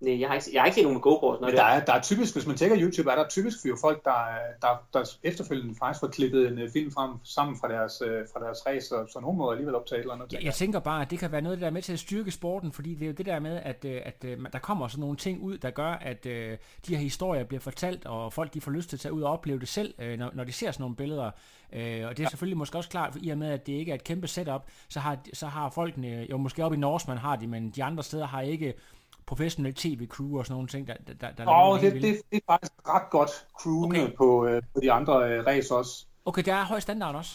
Nej, 0.00 0.20
jeg 0.20 0.28
har 0.28 0.34
ikke, 0.34 0.50
jeg 0.52 0.62
har 0.62 0.66
ikke 0.66 0.74
set 0.74 0.84
nogen 0.84 0.96
med 0.96 1.02
GoPro. 1.02 1.36
Men 1.40 1.56
der 1.56 1.64
er, 1.64 1.84
der 1.84 1.92
er 1.92 2.00
typisk, 2.00 2.34
hvis 2.34 2.46
man 2.46 2.56
tjekker 2.56 2.76
YouTube, 2.80 3.10
er 3.10 3.14
der 3.14 3.28
typisk 3.28 3.66
jo 3.66 3.76
folk, 3.80 4.04
der, 4.04 4.18
der, 4.62 4.86
der 4.92 5.04
efterfølgende 5.22 5.74
faktisk 5.78 6.00
får 6.00 6.06
klippet 6.08 6.48
en 6.48 6.58
øh, 6.58 6.70
film 6.72 6.92
frem, 6.92 7.10
sammen 7.24 7.56
fra 7.60 7.68
deres, 7.68 8.02
øh, 8.06 8.26
fra 8.32 8.40
deres 8.44 8.66
race, 8.66 8.86
så, 8.86 9.06
så 9.12 9.20
nogen 9.20 9.38
må 9.38 9.50
alligevel 9.50 9.74
optage 9.74 9.98
et 9.98 10.02
eller 10.02 10.14
andet. 10.14 10.32
Jeg, 10.32 10.44
jeg 10.44 10.54
tænker 10.54 10.78
bare, 10.78 11.02
at 11.02 11.10
det 11.10 11.18
kan 11.18 11.32
være 11.32 11.40
noget, 11.40 11.60
der 11.60 11.66
er 11.66 11.70
med 11.70 11.82
til 11.82 11.92
at 11.92 11.98
styrke 11.98 12.30
sporten, 12.30 12.72
fordi 12.72 12.94
det 12.94 13.02
er 13.02 13.06
jo 13.06 13.12
det 13.12 13.26
der 13.26 13.40
med, 13.40 13.60
at, 13.62 13.84
øh, 13.84 14.00
at, 14.04 14.24
at 14.24 14.52
der 14.52 14.58
kommer 14.58 14.88
sådan 14.88 15.00
nogle 15.00 15.16
ting 15.16 15.42
ud, 15.42 15.58
der 15.58 15.70
gør, 15.70 15.90
at 15.90 16.24
de 16.24 16.58
her 16.88 16.98
historier 16.98 17.44
bliver 17.44 17.60
fortalt, 17.60 18.06
og 18.06 18.32
folk 18.32 18.54
de 18.54 18.60
får 18.60 18.70
lyst 18.70 18.88
til 18.88 18.96
at 18.96 19.00
tage 19.00 19.12
ud 19.12 19.22
og 19.22 19.32
opleve 19.32 19.60
det 19.60 19.68
selv, 19.68 19.94
når, 20.18 20.30
når 20.34 20.44
de 20.44 20.52
ser 20.52 20.70
sådan 20.70 20.82
nogle 20.82 20.96
billeder. 20.96 21.30
Øh, 21.72 22.06
og 22.08 22.16
det 22.16 22.24
er 22.24 22.28
selvfølgelig 22.28 22.58
måske 22.58 22.78
også 22.78 22.90
klart, 22.90 23.16
i 23.22 23.30
og 23.30 23.38
med, 23.38 23.50
at 23.50 23.66
det 23.66 23.72
ikke 23.72 23.90
er 23.90 23.94
et 23.94 24.04
kæmpe 24.04 24.26
setup, 24.26 24.62
så 24.88 25.00
har, 25.00 25.18
så 25.32 25.46
har 25.46 25.70
folkene, 25.70 26.26
jo 26.30 26.36
måske 26.36 26.64
op 26.64 26.72
i 26.72 26.76
man 26.76 27.18
har 27.18 27.36
de, 27.36 27.46
men 27.46 27.70
de 27.70 27.84
andre 27.84 28.02
steder 28.02 28.26
har 28.26 28.40
ikke 28.40 28.74
professionel 29.30 29.74
tv-crew 29.74 30.38
og 30.38 30.46
sådan 30.46 30.54
nogle 30.54 30.68
ting, 30.68 30.82
der, 30.88 30.94
der, 31.20 31.30
der 31.38 31.44
oh, 31.46 31.80
det, 31.80 31.92
det, 31.92 32.02
det, 32.30 32.36
er 32.36 32.52
faktisk 32.52 32.72
ret 32.94 33.10
godt 33.10 33.30
crew 33.60 33.84
okay. 33.84 34.06
på, 34.20 34.46
øh, 34.46 34.62
på 34.74 34.80
de 34.82 34.92
andre 34.92 35.14
øh, 35.30 35.46
race 35.46 35.74
også. 35.74 36.06
Okay, 36.24 36.42
der 36.42 36.54
er 36.54 36.64
høj 36.64 36.80
standard 36.80 37.14
også. 37.14 37.34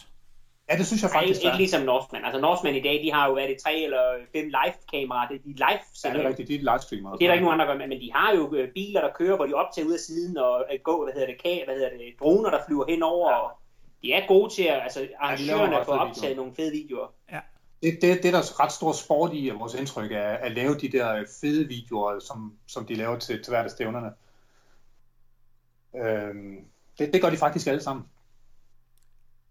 Ja, 0.69 0.77
det 0.77 0.87
synes 0.87 1.01
jeg 1.03 1.11
faktisk 1.11 1.39
Ej, 1.39 1.39
ikke, 1.39 1.47
ikke 1.47 1.57
ligesom 1.57 1.81
Northman. 1.81 2.25
Altså 2.25 2.41
Northman 2.41 2.75
i 2.75 2.81
dag, 2.81 2.95
de 3.03 3.11
har 3.13 3.27
jo 3.27 3.33
været 3.33 3.49
det 3.49 3.57
tre 3.65 3.73
eller 3.87 4.03
fem 4.35 4.45
live-kameraer. 4.57 5.27
Det 5.27 5.35
er 5.35 5.43
de 5.49 5.53
live 5.65 5.81
Ja, 6.03 6.09
det 6.13 6.25
er 6.25 6.29
rigtigt. 6.29 6.47
De 6.47 6.55
er 6.55 6.65
livestreamere. 6.71 7.13
Det 7.17 7.23
er 7.23 7.27
der 7.27 7.33
ikke 7.33 7.45
nogen 7.45 7.61
andre, 7.61 7.73
gør, 7.73 7.87
men 7.87 8.01
de 8.03 8.11
har 8.15 8.35
jo 8.35 8.55
øh, 8.55 8.67
biler, 8.77 9.01
der 9.01 9.11
kører, 9.19 9.35
hvor 9.35 9.45
de 9.45 9.53
optager 9.53 9.87
ud 9.87 9.93
af 9.93 9.99
siden, 9.99 10.37
og 10.37 10.65
gå, 10.83 11.03
hvad 11.03 11.13
hedder 11.13 11.27
det, 11.27 11.41
kag, 11.43 11.63
hvad 11.65 11.75
hedder 11.75 11.89
det, 11.89 12.15
droner, 12.19 12.49
der 12.49 12.59
flyver 12.67 12.85
henover, 12.93 13.29
ja. 13.31 13.37
og 13.37 13.51
de 14.01 14.13
er 14.13 14.27
gode 14.27 14.49
til 14.53 14.63
at, 14.63 14.79
altså 14.83 15.07
arrangørerne 15.19 15.85
få 15.85 15.91
optaget 15.91 16.37
nogle 16.37 16.53
fede 16.57 16.71
videoer. 16.71 17.07
Ja. 17.31 17.39
Det, 17.83 17.97
det, 18.01 18.23
det 18.23 18.25
er 18.25 18.31
der 18.31 18.63
ret 18.63 18.71
stor 18.71 18.93
sport 18.93 19.33
i, 19.33 19.49
vores 19.49 19.73
indtryk 19.73 20.11
er 20.11 20.29
at 20.29 20.51
lave 20.51 20.75
de 20.75 20.91
der 20.91 21.25
fede 21.41 21.67
videoer, 21.67 22.19
som, 22.19 22.53
som 22.67 22.85
de 22.85 22.95
laver 22.95 23.19
til, 23.19 23.43
til 23.43 23.51
hvert 23.51 23.65
af 23.65 23.71
stævnerne. 23.71 24.11
Øhm, 25.95 26.65
det, 26.99 27.13
det 27.13 27.21
gør 27.21 27.29
de 27.29 27.37
faktisk 27.37 27.67
alle 27.67 27.81
sammen. 27.81 28.05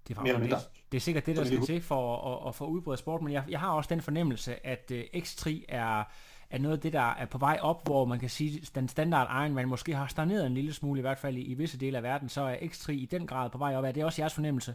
Det, 0.09 0.17
var 0.17 0.23
det, 0.23 0.51
det 0.93 0.97
er 0.97 1.01
sikkert 1.01 1.27
det, 1.27 1.37
der 1.37 1.45
skal 1.45 1.67
til 1.67 1.83
for 1.83 2.17
at, 2.17 2.49
at 2.49 2.55
få 2.55 2.67
udbredt 2.67 2.99
sport, 2.99 3.23
men 3.23 3.33
jeg, 3.33 3.45
jeg 3.49 3.61
har 3.61 3.71
også 3.71 3.89
den 3.89 4.03
fornemmelse, 4.03 4.67
at 4.67 4.91
uh, 4.91 4.99
X3 4.99 5.65
er 5.69 6.05
er 6.51 6.59
noget 6.59 6.77
af 6.77 6.81
det, 6.81 6.93
der 6.93 7.11
er 7.13 7.27
på 7.27 7.39
vej 7.39 7.59
op, 7.63 7.87
hvor 7.87 8.05
man 8.05 8.19
kan 8.19 8.31
sige, 8.31 8.61
at 8.63 8.75
den 8.75 8.89
standard 8.89 9.45
Ironman 9.45 9.69
måske 9.69 9.95
har 9.95 10.07
stagneret 10.07 10.47
en 10.47 10.55
lille 10.55 10.73
smule, 10.73 10.99
i 10.99 11.01
hvert 11.01 11.19
fald 11.19 11.37
i, 11.37 11.41
i 11.41 11.55
visse 11.55 11.79
dele 11.79 11.97
af 11.97 12.03
verden, 12.03 12.29
så 12.29 12.41
er 12.43 12.57
X3 12.57 12.91
i 12.91 13.09
den 13.11 13.27
grad 13.27 13.51
på 13.51 13.59
vej 13.59 13.77
op. 13.77 13.85
Er 13.85 13.93
det 13.93 14.05
også 14.05 14.23
jeres 14.23 14.35
fornemmelse? 14.35 14.75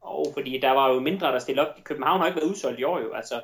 Og 0.00 0.20
oh, 0.20 0.32
fordi 0.32 0.58
der 0.58 0.70
var 0.70 0.92
jo 0.94 1.00
mindre, 1.00 1.32
der 1.32 1.38
stillede 1.38 1.68
op. 1.68 1.84
København 1.84 2.20
har 2.20 2.26
ikke 2.26 2.40
været 2.40 2.50
udsolgt 2.50 2.80
i 2.80 2.84
år 2.84 3.00
jo. 3.00 3.12
Altså, 3.12 3.42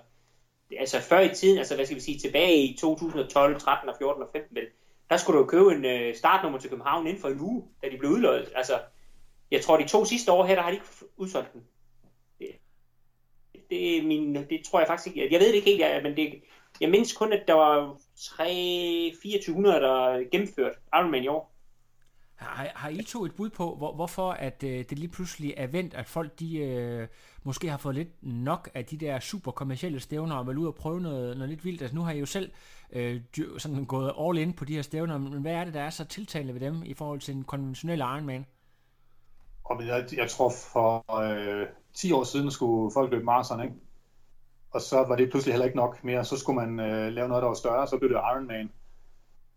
altså 0.79 1.01
før 1.01 1.21
i 1.21 1.35
tiden, 1.35 1.59
altså 1.59 1.75
hvad 1.75 1.85
skal 1.85 1.97
vi 1.97 2.01
sige, 2.01 2.19
tilbage 2.19 2.57
i 2.57 2.77
2012, 2.77 3.61
13 3.61 3.88
og 3.88 3.95
14 3.99 4.23
og 4.23 4.29
15, 4.33 4.57
vel, 4.57 4.66
der 5.11 5.16
skulle 5.16 5.38
du 5.38 5.42
jo 5.42 5.49
købe 5.49 5.73
en 5.73 5.85
øh, 5.85 6.14
startnummer 6.14 6.59
til 6.59 6.71
København 6.71 7.07
inden 7.07 7.21
for 7.21 7.29
en 7.29 7.40
uge, 7.40 7.64
da 7.83 7.88
de 7.88 7.99
blev 7.99 8.11
udløjet. 8.11 8.53
Altså, 8.55 8.81
jeg 9.51 9.61
tror, 9.61 9.77
de 9.77 9.88
to 9.88 10.05
sidste 10.05 10.33
år 10.33 10.45
her, 10.45 10.55
der 10.55 10.62
har 10.62 10.71
de 10.71 10.77
ikke 10.77 10.87
udsolgt 11.16 11.53
den. 11.53 11.62
Det, 12.38 12.49
det, 13.71 13.99
er 13.99 14.03
min, 14.03 14.35
det 14.35 14.64
tror 14.64 14.79
jeg 14.79 14.88
faktisk 14.88 15.16
ikke. 15.16 15.33
Jeg 15.33 15.40
ved 15.40 15.49
det 15.49 15.55
ikke 15.55 15.71
helt, 15.71 15.81
jeg, 15.81 16.03
men 16.03 16.16
det, 16.16 16.42
jeg 16.81 16.90
mindes 16.90 17.12
kun, 17.12 17.33
at 17.33 17.49
der 17.49 17.55
var 17.55 17.99
3 18.16 19.12
2400 19.23 19.81
der 19.81 20.31
gennemført 20.31 20.79
Ironman 20.95 21.25
i 21.25 21.29
år. 21.29 21.56
Har, 22.37 22.68
har 22.75 22.88
I 22.88 23.03
to 23.03 23.25
et 23.25 23.35
bud 23.35 23.51
på, 23.51 23.75
hvor, 23.75 23.94
hvorfor 23.94 24.31
at 24.31 24.62
øh, 24.62 24.85
det 24.90 24.99
lige 24.99 25.09
pludselig 25.09 25.55
er 25.57 25.66
vendt, 25.66 25.94
at 25.94 26.07
folk 26.07 26.40
de 26.40 26.59
øh, 26.59 27.09
måske 27.42 27.70
har 27.70 27.79
fået 27.79 27.94
lidt 27.94 28.09
nok 28.22 28.70
af 28.75 28.85
de 28.85 28.96
der 28.96 29.20
super 29.20 29.51
kommercielle 29.51 30.01
stævner 30.01 30.37
og 30.37 30.46
vil 30.46 30.59
ud 30.59 30.66
og 30.66 30.75
prøve 30.75 31.01
noget, 31.01 31.37
noget 31.37 31.49
lidt 31.49 31.64
vildt? 31.64 31.83
Altså 31.83 31.96
nu 31.96 32.03
har 32.03 32.12
I 32.12 32.18
jo 32.18 32.27
selv 32.27 32.51
øh, 32.92 33.20
sådan 33.59 33.85
gået 33.85 34.12
all 34.20 34.38
in 34.38 34.53
på 34.53 34.64
de 34.64 34.75
her 34.75 34.83
stævner, 34.83 35.18
men 35.18 35.42
hvad 35.42 35.53
er 35.53 35.64
det, 35.64 35.75
der 35.75 35.81
er 35.81 35.90
så 35.90 36.05
tiltalende 36.05 36.55
ved 36.55 36.61
dem 36.61 36.83
i 36.85 36.94
forhold 36.94 37.20
til 37.20 37.35
en 37.35 37.44
konventionel 37.44 37.99
Ironman? 37.99 38.46
Og 39.64 39.87
jeg, 39.87 40.07
jeg 40.16 40.31
tror 40.31 40.53
for 40.72 41.20
øh, 41.22 41.66
10 41.94 42.12
år 42.12 42.25
siden 42.25 42.51
skulle 42.51 42.92
folk 42.94 43.11
løbe 43.11 43.25
maraton, 43.25 43.62
ikke? 43.62 43.75
Og 44.70 44.81
så 44.81 45.05
var 45.09 45.16
det 45.16 45.31
pludselig 45.31 45.53
heller 45.53 45.66
ikke 45.66 45.77
nok 45.77 46.05
mere. 46.05 46.25
Så 46.25 46.38
skulle 46.38 46.66
man 46.66 46.81
øh, 46.81 47.12
lave 47.12 47.29
noget, 47.29 47.42
der 47.42 47.49
var 47.49 47.55
større, 47.55 47.87
så 47.87 47.99
blev 47.99 48.11
det 48.11 48.16
Ironman. 48.16 48.70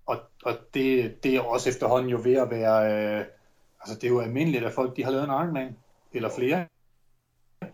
Og, 0.09 0.17
og 0.43 0.53
det, 0.73 1.23
det 1.23 1.35
er 1.35 1.41
også 1.41 1.69
efterhånden 1.69 2.09
jo 2.09 2.19
ved 2.23 2.33
at 2.33 2.49
være... 2.49 2.77
Øh, 3.19 3.25
altså 3.81 3.95
det 3.95 4.03
er 4.03 4.11
jo 4.11 4.19
almindeligt, 4.19 4.63
at 4.63 4.73
folk 4.73 4.97
de 4.97 5.03
har 5.03 5.11
lavet 5.11 5.23
en 5.23 5.29
Ironman. 5.29 5.77
Eller 6.13 6.29
flere. 6.37 6.67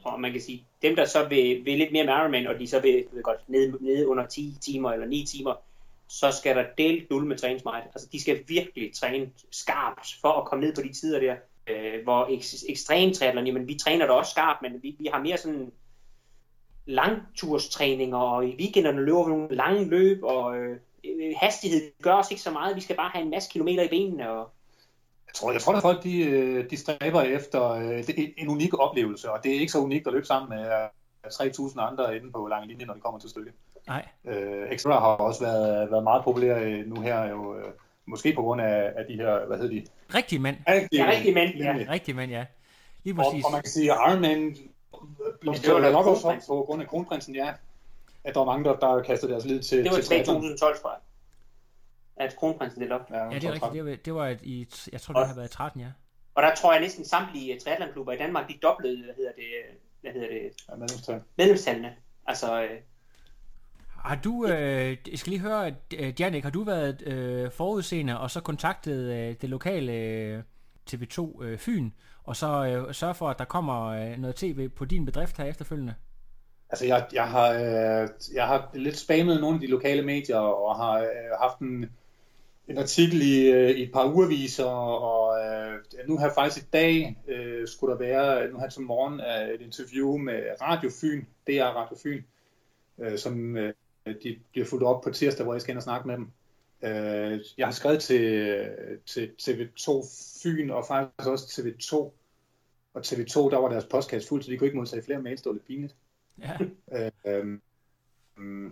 Og 0.04 0.22
man 0.22 0.32
kan 0.32 0.42
sige, 0.42 0.66
dem 0.82 0.96
der 0.96 1.06
så 1.06 1.28
vil, 1.28 1.66
vil 1.66 1.78
lidt 1.78 1.92
mere 1.92 2.06
med 2.06 2.14
Ironman, 2.14 2.48
og 2.48 2.60
de 2.60 2.68
så 2.68 2.80
vil, 2.80 3.06
vil 3.12 3.24
godt 3.24 3.50
ned, 3.50 3.80
ned 3.80 4.06
under 4.06 4.26
10 4.26 4.58
timer 4.62 4.92
eller 4.92 5.08
9 5.08 5.26
timer, 5.26 5.54
så 6.08 6.32
skal 6.32 6.56
der 6.56 6.66
delt 6.78 7.10
dul 7.10 7.26
med 7.26 7.38
træningsmejt. 7.38 7.84
Altså 7.86 8.08
de 8.12 8.22
skal 8.22 8.44
virkelig 8.48 8.94
træne 8.96 9.30
skarpt 9.52 10.08
for 10.22 10.32
at 10.32 10.46
komme 10.46 10.66
ned 10.66 10.76
på 10.76 10.82
de 10.82 10.94
tider 10.94 11.20
der. 11.20 11.36
Øh, 11.68 12.04
hvor 12.04 12.26
ek- 12.26 12.72
ekstremtriathlon, 12.72 13.46
jamen 13.46 13.68
vi 13.68 13.76
træner 13.76 14.06
da 14.06 14.12
også 14.12 14.32
skarpt, 14.32 14.62
men 14.62 14.84
vi, 14.84 14.96
vi 15.00 15.10
har 15.14 15.22
mere 15.22 15.38
sådan 15.38 15.72
langturstræninger, 16.86 18.18
og 18.18 18.46
i 18.46 18.56
weekenderne 18.56 19.02
løber 19.02 19.24
vi 19.24 19.30
nogle 19.30 19.56
lange 19.56 19.90
løb, 19.90 20.24
og 20.24 20.58
øh, 20.58 20.78
hastighed 21.38 21.92
gør 22.02 22.14
os 22.14 22.32
ikke 22.32 22.44
så 22.44 22.52
meget. 22.52 22.76
Vi 22.76 22.82
skal 22.82 22.96
bare 22.96 23.10
have 23.14 23.24
en 23.24 23.32
masse 23.32 23.50
kilometer 23.52 23.84
i 23.84 23.88
benene. 23.88 24.30
Og... 24.30 24.50
Jeg 25.28 25.34
tror, 25.34 25.52
jeg 25.52 25.62
tror 25.62 25.74
at 25.74 25.82
folk 25.82 26.04
de, 26.04 26.24
øh, 26.24 26.70
de 26.70 26.78
stræber 26.78 27.22
efter 27.22 27.70
øh, 27.72 28.08
det 28.08 28.20
er 28.20 28.28
en 28.38 28.48
unik 28.48 28.80
oplevelse, 28.80 29.32
og 29.32 29.44
det 29.44 29.56
er 29.56 29.60
ikke 29.60 29.72
så 29.72 29.80
unikt 29.80 30.08
at 30.08 30.14
løbe 30.14 30.26
sammen 30.26 30.60
med 30.60 30.66
øh, 30.66 30.88
3.000 31.26 31.82
andre 31.82 32.16
inde 32.16 32.32
på 32.32 32.48
lange 32.48 32.68
linje, 32.68 32.86
når 32.86 32.94
det 32.94 33.04
kommer 33.04 33.20
til 33.20 33.30
stykket. 33.30 33.54
Nej. 33.88 34.06
Øh, 34.26 34.72
Extra 34.72 35.00
har 35.00 35.08
også 35.08 35.44
været, 35.44 35.92
været 35.92 36.04
meget 36.04 36.24
populær 36.24 36.60
øh, 36.60 36.86
nu 36.88 37.02
her, 37.02 37.30
jo, 37.30 37.58
øh, 37.58 37.72
måske 38.06 38.34
på 38.34 38.42
grund 38.42 38.62
af, 38.62 38.94
af 38.96 39.06
de 39.10 39.16
her, 39.16 39.46
hvad 39.46 39.58
hedder 39.58 39.76
de? 39.76 39.86
Rigtig 40.16 40.42
mand. 40.42 40.58
Rigtige, 40.68 41.04
Ja, 41.04 41.12
rigtig 41.12 41.34
mænd, 41.34 41.56
ja. 41.56 41.78
Rigtig 41.90 42.16
mand, 42.16 42.32
ja. 42.32 42.46
Lige 43.04 43.16
Og, 43.20 43.24
præcis. 43.24 43.46
og 43.46 43.52
man 43.52 43.62
kan 43.62 43.70
sige, 43.70 43.92
at 43.92 43.98
Ironman 44.10 44.56
blev 45.42 45.80
nok 45.92 46.06
også 46.06 46.44
på 46.48 46.64
grund 46.68 46.82
af 46.82 46.88
kronprinsen, 46.88 47.36
ja. 47.36 47.54
At 48.26 48.34
der 48.34 48.40
var 48.40 48.46
mange, 48.46 48.66
der, 48.66 48.76
der 48.76 49.02
kastede 49.04 49.32
deres 49.32 49.46
lid 49.46 49.62
til 49.64 49.78
Det 49.84 49.92
var 49.92 49.96
til 49.98 50.06
triathlon. 50.06 50.36
2012, 50.36 50.78
tror 50.82 50.90
jeg. 50.92 51.00
At 52.26 52.36
kronprinsen 52.36 52.82
lidt 52.82 52.92
op. 52.92 53.02
Ja, 53.10 53.24
Ja, 53.24 53.30
det 53.40 53.44
er 53.44 53.52
rigtigt. 53.54 53.74
Det 53.74 53.86
var, 53.86 53.96
det 54.06 54.16
var 54.16 54.28
et, 54.28 54.40
i, 54.44 54.68
jeg 54.92 55.02
tror, 55.02 55.14
det 55.14 55.28
har 55.28 55.36
været 55.36 55.48
i 55.48 55.54
13, 55.54 55.82
ja. 55.82 55.88
Og 56.36 56.44
der 56.44 56.56
tror 56.56 56.72
jeg 56.74 56.82
næsten 56.82 57.06
samtlige 57.06 57.60
triathlonklubber 57.60 58.14
i 58.14 58.18
Danmark, 58.18 58.48
de 58.50 58.58
doblede, 58.64 59.04
hvad 59.04 59.14
hedder 59.18 59.32
det, 59.36 59.44
hvad 60.02 60.12
hedder 60.12 60.28
det, 60.28 60.42
Ja, 60.70 60.76
medlemstal. 60.76 61.22
medlemstallene. 61.38 61.96
Altså, 62.28 62.64
øh, 62.64 62.70
Har 63.88 64.16
du, 64.16 64.46
øh, 64.48 64.98
jeg 65.12 65.20
skal 65.20 65.30
lige 65.30 65.40
høre, 65.42 65.76
øh, 65.98 66.14
Janik, 66.20 66.44
har 66.44 66.50
du 66.52 66.64
været 66.64 67.02
øh, 67.08 67.52
forudseende 67.52 68.20
og 68.20 68.32
så 68.32 68.42
kontaktet 68.42 69.14
øh, 69.14 69.36
det 69.42 69.50
lokale 69.50 69.92
øh, 69.94 70.44
TV2 70.92 71.44
øh, 71.44 71.58
Fyn, 71.58 71.90
og 72.24 72.36
så 72.36 72.66
øh, 72.66 72.94
sørge 72.94 73.14
for, 73.16 73.30
at 73.30 73.40
der 73.40 73.46
kommer 73.46 73.86
øh, 73.86 74.18
noget 74.18 74.36
tv 74.36 74.70
på 74.70 74.86
din 74.86 75.06
bedrift 75.06 75.38
her 75.38 75.46
efterfølgende? 75.46 75.94
Altså, 76.76 76.86
jeg, 76.86 77.08
jeg, 77.14 77.28
har, 77.28 77.50
øh, 77.52 78.10
jeg 78.34 78.48
har 78.48 78.70
lidt 78.74 78.98
spammet 78.98 79.42
nogle 79.42 79.56
af 79.56 79.62
de 79.62 79.68
lokale 79.68 80.02
medier, 80.02 80.38
og 80.38 80.76
har 80.76 81.00
øh, 81.00 81.40
haft 81.42 81.60
en, 81.60 81.92
en 82.68 82.78
artikel 82.78 83.22
i, 83.22 83.52
øh, 83.52 83.70
i 83.70 83.84
et 83.84 83.92
par 83.92 84.14
ugeviser, 84.14 84.66
og 84.66 85.46
øh, 85.46 85.80
nu 86.08 86.18
har 86.18 86.32
faktisk 86.34 86.66
i 86.66 86.70
dag, 86.74 87.18
øh, 87.28 87.68
skulle 87.68 87.92
der 87.92 88.00
være, 88.00 88.52
nu 88.52 88.60
her 88.60 88.70
til 88.70 88.82
morgen, 88.82 89.20
øh, 89.20 89.56
et 89.56 89.62
interview 89.62 90.18
med 90.18 90.44
Radio 90.62 90.90
Fyn, 91.02 91.26
DR 91.48 91.64
Radio 91.64 91.98
Fyn, 92.04 92.24
øh, 93.00 93.18
som 93.18 93.58
øh, 93.58 93.74
de 94.24 94.40
bliver 94.52 94.68
fuldt 94.68 94.84
op 94.84 95.02
på 95.02 95.10
tirsdag, 95.10 95.44
hvor 95.44 95.54
jeg 95.54 95.62
skal 95.62 95.72
ind 95.72 95.80
og 95.80 95.84
snakke 95.84 96.08
med 96.08 96.18
dem. 96.18 96.28
Øh, 96.82 97.40
jeg 97.58 97.68
har 97.68 97.72
skrevet 97.72 98.02
til, 98.02 98.22
øh, 98.22 98.98
til 99.06 99.32
TV2 99.42 100.08
Fyn, 100.44 100.70
og 100.70 100.86
faktisk 100.88 101.30
også 101.30 101.46
TV2, 101.62 101.96
og 102.94 103.02
TV2, 103.06 103.50
der 103.50 103.58
var 103.58 103.70
deres 103.70 103.86
postkasse 103.86 104.30
fuld, 104.30 104.44
så 104.44 104.52
de 104.52 104.58
kunne 104.58 104.68
ikke 104.68 104.78
modtage 104.78 105.04
flere 105.04 105.22
mails, 105.22 105.42
det 105.42 105.50
var 105.50 105.54
lidt 105.54 105.68
pinligt. 105.68 105.96
Ja. 106.42 106.58
Øh, 106.94 107.12
øh, 108.38 108.72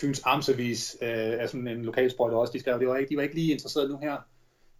Fyns 0.00 0.22
Amtsavis 0.24 0.96
øh, 1.02 1.08
er 1.08 1.46
sådan 1.46 1.68
en 1.68 1.84
lokalsprøjt 1.84 2.34
også, 2.34 2.52
de 2.52 2.60
skrev, 2.60 2.78
det 2.78 2.88
var 2.88 2.96
ikke, 2.96 3.10
de 3.10 3.16
var 3.16 3.22
ikke 3.22 3.34
lige 3.34 3.52
interesseret 3.52 3.90
nu 3.90 3.98
her. 3.98 4.16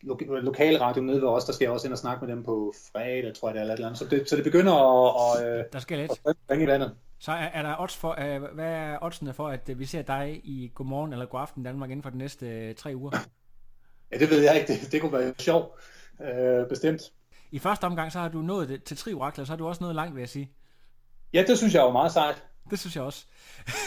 Lo- 0.03 0.41
lokalradio 0.41 1.03
nede 1.03 1.21
ved 1.23 1.29
os, 1.29 1.45
der 1.45 1.53
skal 1.53 1.65
jeg 1.65 1.73
også 1.73 1.87
ind 1.87 1.93
og 1.93 1.99
snakke 1.99 2.27
med 2.27 2.35
dem 2.35 2.43
på 2.43 2.75
fredag, 2.93 3.35
tror 3.35 3.49
jeg 3.49 3.55
det 3.55 3.59
er, 3.59 3.63
eller 3.63 3.75
et 3.75 3.79
eller 3.79 3.89
andet. 3.89 3.99
Så 3.99 4.05
det, 4.09 4.29
så 4.29 4.37
det 4.37 4.45
begynder 4.45 4.73
at, 4.73 5.43
at, 5.43 5.49
at, 5.49 5.73
Der 5.73 5.79
skal 5.79 5.99
lidt. 5.99 6.13
at 6.27 6.37
ringe 6.51 6.65
i 6.65 6.69
vandet. 6.69 6.95
Så 7.19 7.33
er, 7.33 7.35
er 7.37 7.63
der 7.63 7.77
odds 7.81 7.97
for, 7.97 8.17
øh, 8.21 8.55
hvad 8.55 8.73
er 8.73 8.99
oddsene 9.03 9.33
for, 9.33 9.49
at 9.49 9.69
øh, 9.69 9.79
vi 9.79 9.85
ser 9.85 10.03
dig 10.03 10.41
i 10.45 10.73
Godmorgen 10.75 11.13
eller 11.13 11.27
Godaften 11.27 11.63
Danmark 11.63 11.91
inden 11.91 12.03
for 12.03 12.11
de 12.11 12.19
næste 12.19 12.47
øh, 12.49 12.75
tre 12.75 12.93
uger? 12.97 13.11
Ja, 14.13 14.19
det 14.19 14.31
ved 14.31 14.43
jeg 14.43 14.61
ikke, 14.61 14.73
det, 14.73 14.93
det 14.93 15.01
kunne 15.01 15.13
være 15.13 15.35
sjovt, 15.39 15.69
øh, 16.23 16.69
bestemt. 16.69 17.03
I 17.51 17.59
første 17.59 17.85
omgang, 17.85 18.13
så 18.13 18.19
har 18.19 18.29
du 18.29 18.39
nået 18.39 18.69
det 18.69 18.85
til 18.85 18.97
tre 18.97 19.15
orakler, 19.15 19.45
så 19.45 19.53
har 19.53 19.57
du 19.57 19.67
også 19.67 19.85
nået 19.85 19.95
langt, 19.95 20.15
vil 20.15 20.21
jeg 20.21 20.29
sige. 20.29 20.51
Ja, 21.35 21.45
det 21.47 21.59
synes 21.59 21.75
jeg 21.75 21.83
var 21.83 21.93
meget 21.93 22.13
sejt. 22.13 22.45
Det 22.71 22.79
synes 22.79 22.97
jeg 22.97 23.05
også. 23.05 23.27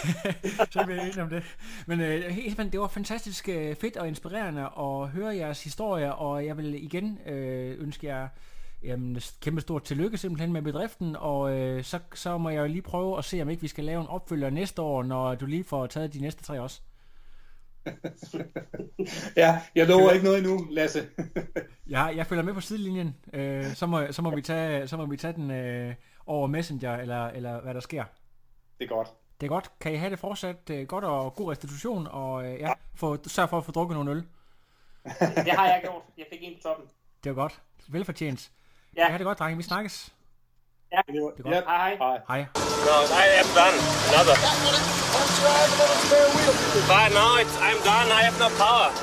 så 0.71 0.79
er 0.79 0.85
vi 0.85 0.93
enige 0.93 1.21
om 1.21 1.29
det. 1.29 1.43
Men 1.87 1.99
øh, 1.99 2.23
helt, 2.23 2.57
men 2.57 2.71
det 2.71 2.79
var 2.79 2.87
fantastisk 2.87 3.49
øh, 3.49 3.75
fedt 3.75 3.97
og 3.97 4.07
inspirerende 4.07 4.61
at 4.61 5.07
høre 5.09 5.35
jeres 5.35 5.63
historier, 5.63 6.09
og 6.09 6.45
jeg 6.45 6.57
vil 6.57 6.83
igen 6.83 7.19
øh, 7.25 7.81
ønske 7.81 8.07
jer 8.07 8.27
jamen, 8.83 9.21
kæmpe 9.41 9.61
stort 9.61 9.83
tillykke 9.83 10.17
simpelthen 10.17 10.53
med 10.53 10.61
bedriften, 10.61 11.15
og 11.15 11.57
øh, 11.57 11.83
så, 11.83 11.99
så 12.13 12.37
må 12.37 12.49
jeg 12.49 12.61
jo 12.61 12.67
lige 12.67 12.81
prøve 12.81 13.17
at 13.17 13.25
se, 13.25 13.41
om 13.41 13.49
ikke 13.49 13.61
vi 13.61 13.67
skal 13.67 13.83
lave 13.83 14.01
en 14.01 14.07
opfølger 14.07 14.49
næste 14.49 14.81
år, 14.81 15.03
når 15.03 15.35
du 15.35 15.45
lige 15.45 15.63
får 15.63 15.87
taget 15.87 16.13
de 16.13 16.19
næste 16.19 16.43
tre 16.43 16.61
også. 16.61 16.81
Ja, 19.37 19.61
jeg 19.75 19.87
lover 19.87 20.11
ikke 20.11 20.25
noget 20.25 20.39
endnu, 20.39 20.67
Lasse. 20.71 21.07
Jeg, 21.89 22.13
jeg 22.15 22.27
følger 22.27 22.43
med 22.43 22.53
på 22.53 22.61
sidelinjen, 22.61 23.15
øh, 23.33 23.73
så, 23.73 23.85
må, 23.85 24.11
så, 24.11 24.21
må 24.21 24.35
vi 24.35 24.41
tage, 24.41 24.87
så 24.87 24.97
må 24.97 25.05
vi 25.05 25.17
tage 25.17 25.33
den 25.33 25.51
øh, 25.51 25.93
over 26.27 26.47
Messenger, 26.47 26.95
eller, 26.97 27.27
eller 27.27 27.61
hvad 27.61 27.73
der 27.73 27.79
sker. 27.79 28.03
det 28.79 28.85
er 28.85 28.89
godt. 28.89 29.07
Det 29.41 29.45
er 29.47 29.49
godt. 29.49 29.71
Kan 29.79 29.93
I 29.93 29.95
have 29.95 30.11
det 30.11 30.19
fortsat 30.19 30.69
øh, 30.69 30.87
godt 30.87 31.03
og 31.03 31.35
god 31.35 31.51
restitution, 31.51 32.07
og 32.11 32.45
øh, 32.45 32.59
ja, 32.59 32.73
få, 32.95 33.17
sørg 33.27 33.49
for 33.49 33.57
at 33.57 33.65
få 33.65 33.71
drukket 33.71 33.95
nogle 33.97 34.11
øl. 34.11 34.17
det 35.45 35.51
har 35.51 35.65
jeg 35.67 35.79
gjort. 35.83 36.01
Jeg 36.17 36.25
fik 36.31 36.39
en 36.43 36.53
på 36.55 36.61
toppen. 36.67 36.85
Det 37.23 37.35
var 37.35 37.41
godt. 37.41 37.61
Velfortjent. 37.87 38.51
Ja. 38.95 39.01
Ja. 39.01 39.09
Ha' 39.11 39.17
det 39.17 39.25
godt, 39.25 39.39
drenge. 39.39 39.57
Vi 39.57 39.63
snakkes. 39.63 40.13
Ja, 40.91 41.01
Det 41.07 41.15
er 41.15 41.21
godt. 41.21 41.37
Det. 41.37 41.45
Ja, 41.45 41.51
hej 41.51 41.95
hej. 41.95 41.95
hej. 41.95 42.17
Hej. 42.27 42.39
No, 42.87 42.95
I 43.23 43.25
am 43.41 43.49
done. 43.59 43.77
Another. 44.11 44.35
But 46.91 47.09
no, 47.19 47.27
it's, 47.41 47.55
I'm 47.67 47.79
done. 47.91 48.07
I 48.17 48.21
have 48.27 48.37
no 48.43 48.49
power. 48.63 48.89